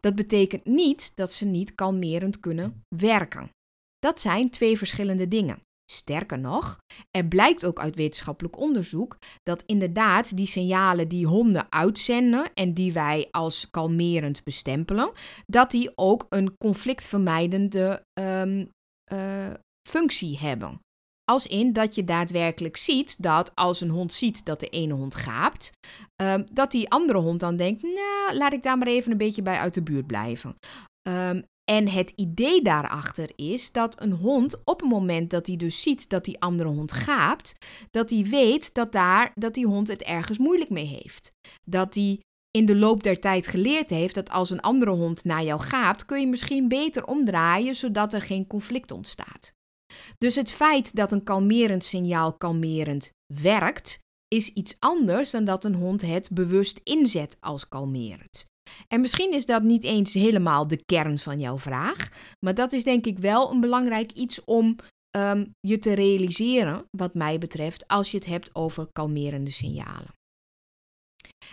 Dat 0.00 0.14
betekent 0.14 0.64
niet 0.64 1.16
dat 1.16 1.32
ze 1.32 1.44
niet 1.44 1.74
kalmerend 1.74 2.40
kunnen 2.40 2.82
werken. 2.96 3.50
Dat 3.98 4.20
zijn 4.20 4.50
twee 4.50 4.78
verschillende 4.78 5.28
dingen. 5.28 5.62
Sterker 5.90 6.38
nog, 6.38 6.78
er 7.10 7.26
blijkt 7.26 7.64
ook 7.64 7.80
uit 7.80 7.96
wetenschappelijk 7.96 8.58
onderzoek 8.58 9.18
dat 9.42 9.62
inderdaad 9.66 10.36
die 10.36 10.46
signalen 10.46 11.08
die 11.08 11.26
honden 11.26 11.72
uitzenden 11.72 12.54
en 12.54 12.74
die 12.74 12.92
wij 12.92 13.28
als 13.30 13.70
kalmerend 13.70 14.44
bestempelen, 14.44 15.12
dat 15.46 15.70
die 15.70 15.92
ook 15.94 16.26
een 16.28 16.56
conflictvermijdende 16.56 18.04
um, 18.20 18.70
uh, 19.12 19.50
functie 19.88 20.38
hebben. 20.38 20.80
Als 21.24 21.46
in 21.46 21.72
dat 21.72 21.94
je 21.94 22.04
daadwerkelijk 22.04 22.76
ziet 22.76 23.22
dat 23.22 23.54
als 23.54 23.80
een 23.80 23.90
hond 23.90 24.12
ziet 24.12 24.44
dat 24.44 24.60
de 24.60 24.68
ene 24.68 24.94
hond 24.94 25.14
gaapt, 25.14 25.70
um, 26.22 26.44
dat 26.52 26.70
die 26.70 26.90
andere 26.90 27.18
hond 27.18 27.40
dan 27.40 27.56
denkt, 27.56 27.82
nou, 27.82 28.36
laat 28.36 28.52
ik 28.52 28.62
daar 28.62 28.78
maar 28.78 28.88
even 28.88 29.12
een 29.12 29.18
beetje 29.18 29.42
bij 29.42 29.58
uit 29.58 29.74
de 29.74 29.82
buurt 29.82 30.06
blijven. 30.06 30.56
Um, 31.08 31.44
en 31.70 31.88
het 31.88 32.12
idee 32.16 32.62
daarachter 32.62 33.30
is 33.36 33.72
dat 33.72 34.02
een 34.02 34.12
hond 34.12 34.60
op 34.64 34.80
het 34.80 34.88
moment 34.88 35.30
dat 35.30 35.46
hij 35.46 35.56
dus 35.56 35.82
ziet 35.82 36.08
dat 36.08 36.24
die 36.24 36.40
andere 36.40 36.68
hond 36.68 36.92
gaapt, 36.92 37.54
dat 37.90 38.10
hij 38.10 38.24
weet 38.24 38.74
dat, 38.74 38.92
daar, 38.92 39.32
dat 39.34 39.54
die 39.54 39.66
hond 39.66 39.88
het 39.88 40.02
ergens 40.02 40.38
moeilijk 40.38 40.70
mee 40.70 40.86
heeft. 40.86 41.32
Dat 41.64 41.94
hij 41.94 42.20
in 42.50 42.66
de 42.66 42.76
loop 42.76 43.02
der 43.02 43.20
tijd 43.20 43.46
geleerd 43.46 43.90
heeft 43.90 44.14
dat 44.14 44.30
als 44.30 44.50
een 44.50 44.60
andere 44.60 44.90
hond 44.90 45.24
naar 45.24 45.42
jou 45.42 45.60
gaapt, 45.60 46.04
kun 46.04 46.20
je 46.20 46.26
misschien 46.26 46.68
beter 46.68 47.06
omdraaien 47.06 47.74
zodat 47.74 48.12
er 48.12 48.22
geen 48.22 48.46
conflict 48.46 48.90
ontstaat. 48.90 49.52
Dus 50.18 50.34
het 50.34 50.52
feit 50.52 50.94
dat 50.94 51.12
een 51.12 51.24
kalmerend 51.24 51.84
signaal 51.84 52.32
kalmerend 52.32 53.10
werkt, 53.34 53.98
is 54.28 54.48
iets 54.48 54.76
anders 54.78 55.30
dan 55.30 55.44
dat 55.44 55.64
een 55.64 55.74
hond 55.74 56.00
het 56.00 56.30
bewust 56.32 56.80
inzet 56.84 57.36
als 57.40 57.68
kalmerend. 57.68 58.49
En 58.88 59.00
misschien 59.00 59.32
is 59.32 59.46
dat 59.46 59.62
niet 59.62 59.84
eens 59.84 60.14
helemaal 60.14 60.66
de 60.66 60.84
kern 60.84 61.18
van 61.18 61.40
jouw 61.40 61.58
vraag, 61.58 61.96
maar 62.44 62.54
dat 62.54 62.72
is 62.72 62.84
denk 62.84 63.06
ik 63.06 63.18
wel 63.18 63.50
een 63.50 63.60
belangrijk 63.60 64.12
iets 64.12 64.44
om 64.44 64.76
um, 65.16 65.54
je 65.60 65.78
te 65.78 65.92
realiseren, 65.92 66.84
wat 66.96 67.14
mij 67.14 67.38
betreft, 67.38 67.88
als 67.88 68.10
je 68.10 68.16
het 68.16 68.26
hebt 68.26 68.54
over 68.54 68.88
kalmerende 68.92 69.50
signalen. 69.50 70.18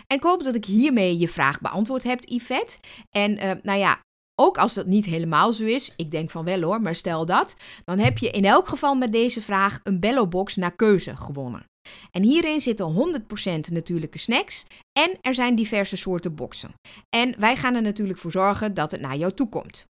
En 0.06 0.16
ik 0.16 0.22
hoop 0.22 0.42
dat 0.42 0.54
ik 0.54 0.64
hiermee 0.64 1.18
je 1.18 1.28
vraag 1.28 1.60
beantwoord 1.60 2.02
heb, 2.02 2.20
Yvette. 2.24 2.78
En 3.10 3.32
uh, 3.32 3.52
nou 3.62 3.78
ja, 3.78 4.00
ook 4.40 4.58
als 4.58 4.74
dat 4.74 4.86
niet 4.86 5.04
helemaal 5.04 5.52
zo 5.52 5.64
is, 5.64 5.92
ik 5.96 6.10
denk 6.10 6.30
van 6.30 6.44
wel 6.44 6.62
hoor, 6.62 6.80
maar 6.80 6.94
stel 6.94 7.26
dat, 7.26 7.56
dan 7.84 7.98
heb 7.98 8.18
je 8.18 8.30
in 8.30 8.44
elk 8.44 8.68
geval 8.68 8.94
met 8.94 9.12
deze 9.12 9.40
vraag 9.40 9.80
een 9.82 10.00
bellobox 10.00 10.56
naar 10.56 10.76
keuze 10.76 11.16
gewonnen. 11.16 11.64
En 12.10 12.22
hierin 12.22 12.60
zitten 12.60 13.24
100% 13.66 13.72
natuurlijke 13.72 14.18
snacks 14.18 14.64
en 14.98 15.18
er 15.20 15.34
zijn 15.34 15.54
diverse 15.54 15.96
soorten 15.96 16.34
boxen. 16.34 16.74
En 17.16 17.40
wij 17.40 17.56
gaan 17.56 17.74
er 17.74 17.82
natuurlijk 17.82 18.18
voor 18.18 18.30
zorgen 18.30 18.74
dat 18.74 18.90
het 18.90 19.00
naar 19.00 19.16
jou 19.16 19.32
toe 19.32 19.48
komt. 19.48 19.84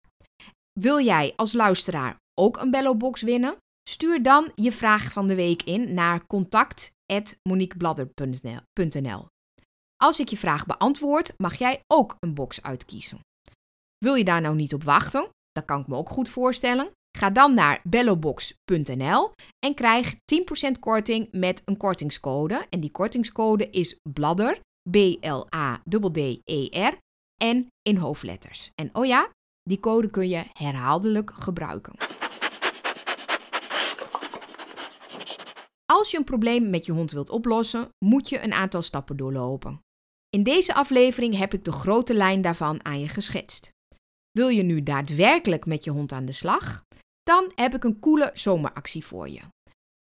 Wil 0.80 1.00
jij 1.00 1.32
als 1.36 1.52
luisteraar 1.52 2.16
ook 2.40 2.56
een 2.56 2.70
bellobox 2.70 3.22
winnen? 3.22 3.56
Stuur 3.88 4.22
dan 4.22 4.52
je 4.54 4.72
vraag 4.72 5.12
van 5.12 5.26
de 5.26 5.34
week 5.34 5.62
in 5.62 5.94
naar 5.94 6.26
contact@moniquebladder.nl. 6.26 9.26
Als 9.96 10.20
ik 10.20 10.28
je 10.28 10.36
vraag 10.36 10.66
beantwoord, 10.66 11.32
mag 11.36 11.58
jij 11.58 11.80
ook 11.86 12.16
een 12.20 12.34
box 12.34 12.62
uitkiezen. 12.62 13.20
Wil 13.98 14.14
je 14.14 14.24
daar 14.24 14.40
nou 14.40 14.54
niet 14.54 14.74
op 14.74 14.84
wachten? 14.84 15.28
Dat 15.52 15.64
kan 15.64 15.80
ik 15.80 15.86
me 15.86 15.96
ook 15.96 16.08
goed 16.08 16.28
voorstellen. 16.28 16.90
Ga 17.18 17.30
dan 17.30 17.54
naar 17.54 17.80
bellobox.nl 17.84 19.30
en 19.58 19.74
krijg 19.74 20.14
10% 20.14 20.16
korting 20.80 21.28
met 21.30 21.62
een 21.64 21.76
kortingscode. 21.76 22.66
En 22.70 22.80
die 22.80 22.90
kortingscode 22.90 23.70
is 23.70 24.00
bladder, 24.12 24.60
B-L-A-D-D-E-R 24.90 25.86
en 27.36 27.66
in 27.82 27.96
hoofdletters. 27.96 28.70
En 28.74 28.90
oh 28.92 29.06
ja, 29.06 29.28
die 29.62 29.80
code 29.80 30.10
kun 30.10 30.28
je 30.28 30.42
herhaaldelijk 30.52 31.30
gebruiken. 31.30 31.92
Als 35.86 36.10
je 36.10 36.16
een 36.16 36.24
probleem 36.24 36.70
met 36.70 36.86
je 36.86 36.92
hond 36.92 37.10
wilt 37.10 37.30
oplossen, 37.30 37.88
moet 38.04 38.28
je 38.28 38.42
een 38.42 38.52
aantal 38.52 38.82
stappen 38.82 39.16
doorlopen. 39.16 39.82
In 40.30 40.42
deze 40.42 40.74
aflevering 40.74 41.36
heb 41.36 41.54
ik 41.54 41.64
de 41.64 41.72
grote 41.72 42.14
lijn 42.14 42.42
daarvan 42.42 42.84
aan 42.84 43.00
je 43.00 43.08
geschetst. 43.08 43.70
Wil 44.30 44.48
je 44.48 44.62
nu 44.62 44.82
daadwerkelijk 44.82 45.66
met 45.66 45.84
je 45.84 45.90
hond 45.90 46.12
aan 46.12 46.24
de 46.24 46.32
slag? 46.32 46.84
Dan 47.22 47.52
heb 47.54 47.74
ik 47.74 47.84
een 47.84 47.98
coole 47.98 48.30
zomeractie 48.34 49.04
voor 49.04 49.28
je. 49.28 49.40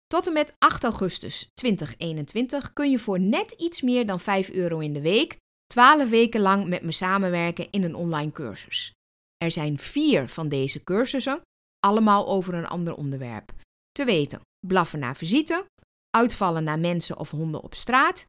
Tot 0.07 0.27
en 0.27 0.33
met 0.33 0.55
8 0.59 0.85
augustus 0.85 1.51
2021 1.55 2.73
kun 2.73 2.91
je 2.91 2.99
voor 2.99 3.21
net 3.21 3.51
iets 3.51 3.81
meer 3.83 4.07
dan 4.07 4.21
5 4.21 4.51
euro 4.51 4.79
in 4.79 4.93
de 4.93 5.01
week 5.01 5.37
12 5.67 6.09
weken 6.09 6.41
lang 6.41 6.69
met 6.69 6.83
me 6.83 6.93
samenwerken 6.93 7.71
in 7.71 7.83
een 7.83 7.95
online 7.95 8.33
cursus. 8.33 8.93
Er 9.37 9.51
zijn 9.51 9.79
vier 9.79 10.29
van 10.29 10.49
deze 10.49 10.85
cursussen, 10.85 11.41
allemaal 11.79 12.29
over 12.29 12.55
een 12.55 12.67
ander 12.67 12.95
onderwerp. 12.95 13.53
Te 13.93 14.05
weten: 14.05 14.41
blaffen 14.67 14.99
naar 14.99 15.17
visite, 15.17 15.67
uitvallen 16.11 16.65
naar 16.65 16.79
mensen 16.79 17.19
of 17.19 17.31
honden 17.31 17.63
op 17.63 17.75
straat, 17.75 18.27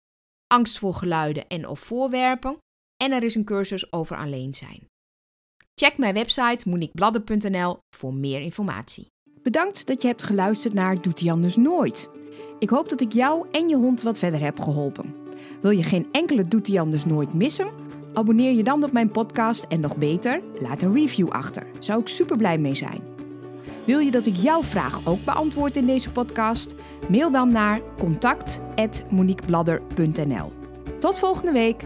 angst 0.47 0.77
voor 0.77 0.93
geluiden 0.93 1.47
en 1.47 1.67
of 1.67 1.79
voorwerpen 1.79 2.57
en 3.03 3.11
er 3.11 3.23
is 3.23 3.35
een 3.35 3.45
cursus 3.45 3.91
over 3.91 4.17
alleen 4.17 4.53
zijn. 4.53 4.87
Check 5.79 5.97
mijn 5.97 6.13
website 6.13 6.69
moniquebladder.nl 6.69 7.77
voor 7.89 8.13
meer 8.13 8.41
informatie. 8.41 9.11
Bedankt 9.43 9.87
dat 9.87 10.01
je 10.01 10.07
hebt 10.07 10.23
geluisterd 10.23 10.73
naar 10.73 11.01
Doet 11.01 11.29
anders 11.29 11.55
nooit. 11.55 12.09
Ik 12.59 12.69
hoop 12.69 12.89
dat 12.89 13.01
ik 13.01 13.13
jou 13.13 13.47
en 13.51 13.69
je 13.69 13.75
hond 13.75 14.01
wat 14.01 14.17
verder 14.17 14.39
heb 14.39 14.59
geholpen. 14.59 15.15
Wil 15.61 15.71
je 15.71 15.83
geen 15.83 16.07
enkele 16.11 16.43
Doet 16.43 16.77
anders 16.77 17.05
nooit 17.05 17.33
missen? 17.33 17.71
Abonneer 18.13 18.51
je 18.51 18.63
dan 18.63 18.83
op 18.83 18.91
mijn 18.91 19.11
podcast 19.11 19.63
en 19.63 19.79
nog 19.79 19.97
beter, 19.97 20.41
laat 20.59 20.81
een 20.81 20.93
review 20.93 21.29
achter. 21.29 21.67
Zou 21.79 22.01
ik 22.01 22.07
super 22.07 22.37
blij 22.37 22.57
mee 22.57 22.75
zijn. 22.75 23.01
Wil 23.85 23.99
je 23.99 24.11
dat 24.11 24.25
ik 24.25 24.35
jouw 24.35 24.63
vraag 24.63 25.07
ook 25.07 25.25
beantwoord 25.25 25.77
in 25.77 25.85
deze 25.85 26.11
podcast? 26.11 26.73
Mail 27.09 27.31
dan 27.31 27.51
naar 27.51 27.81
contact@moniquebladder.nl. 27.97 30.51
Tot 30.99 31.17
volgende 31.17 31.51
week. 31.51 31.83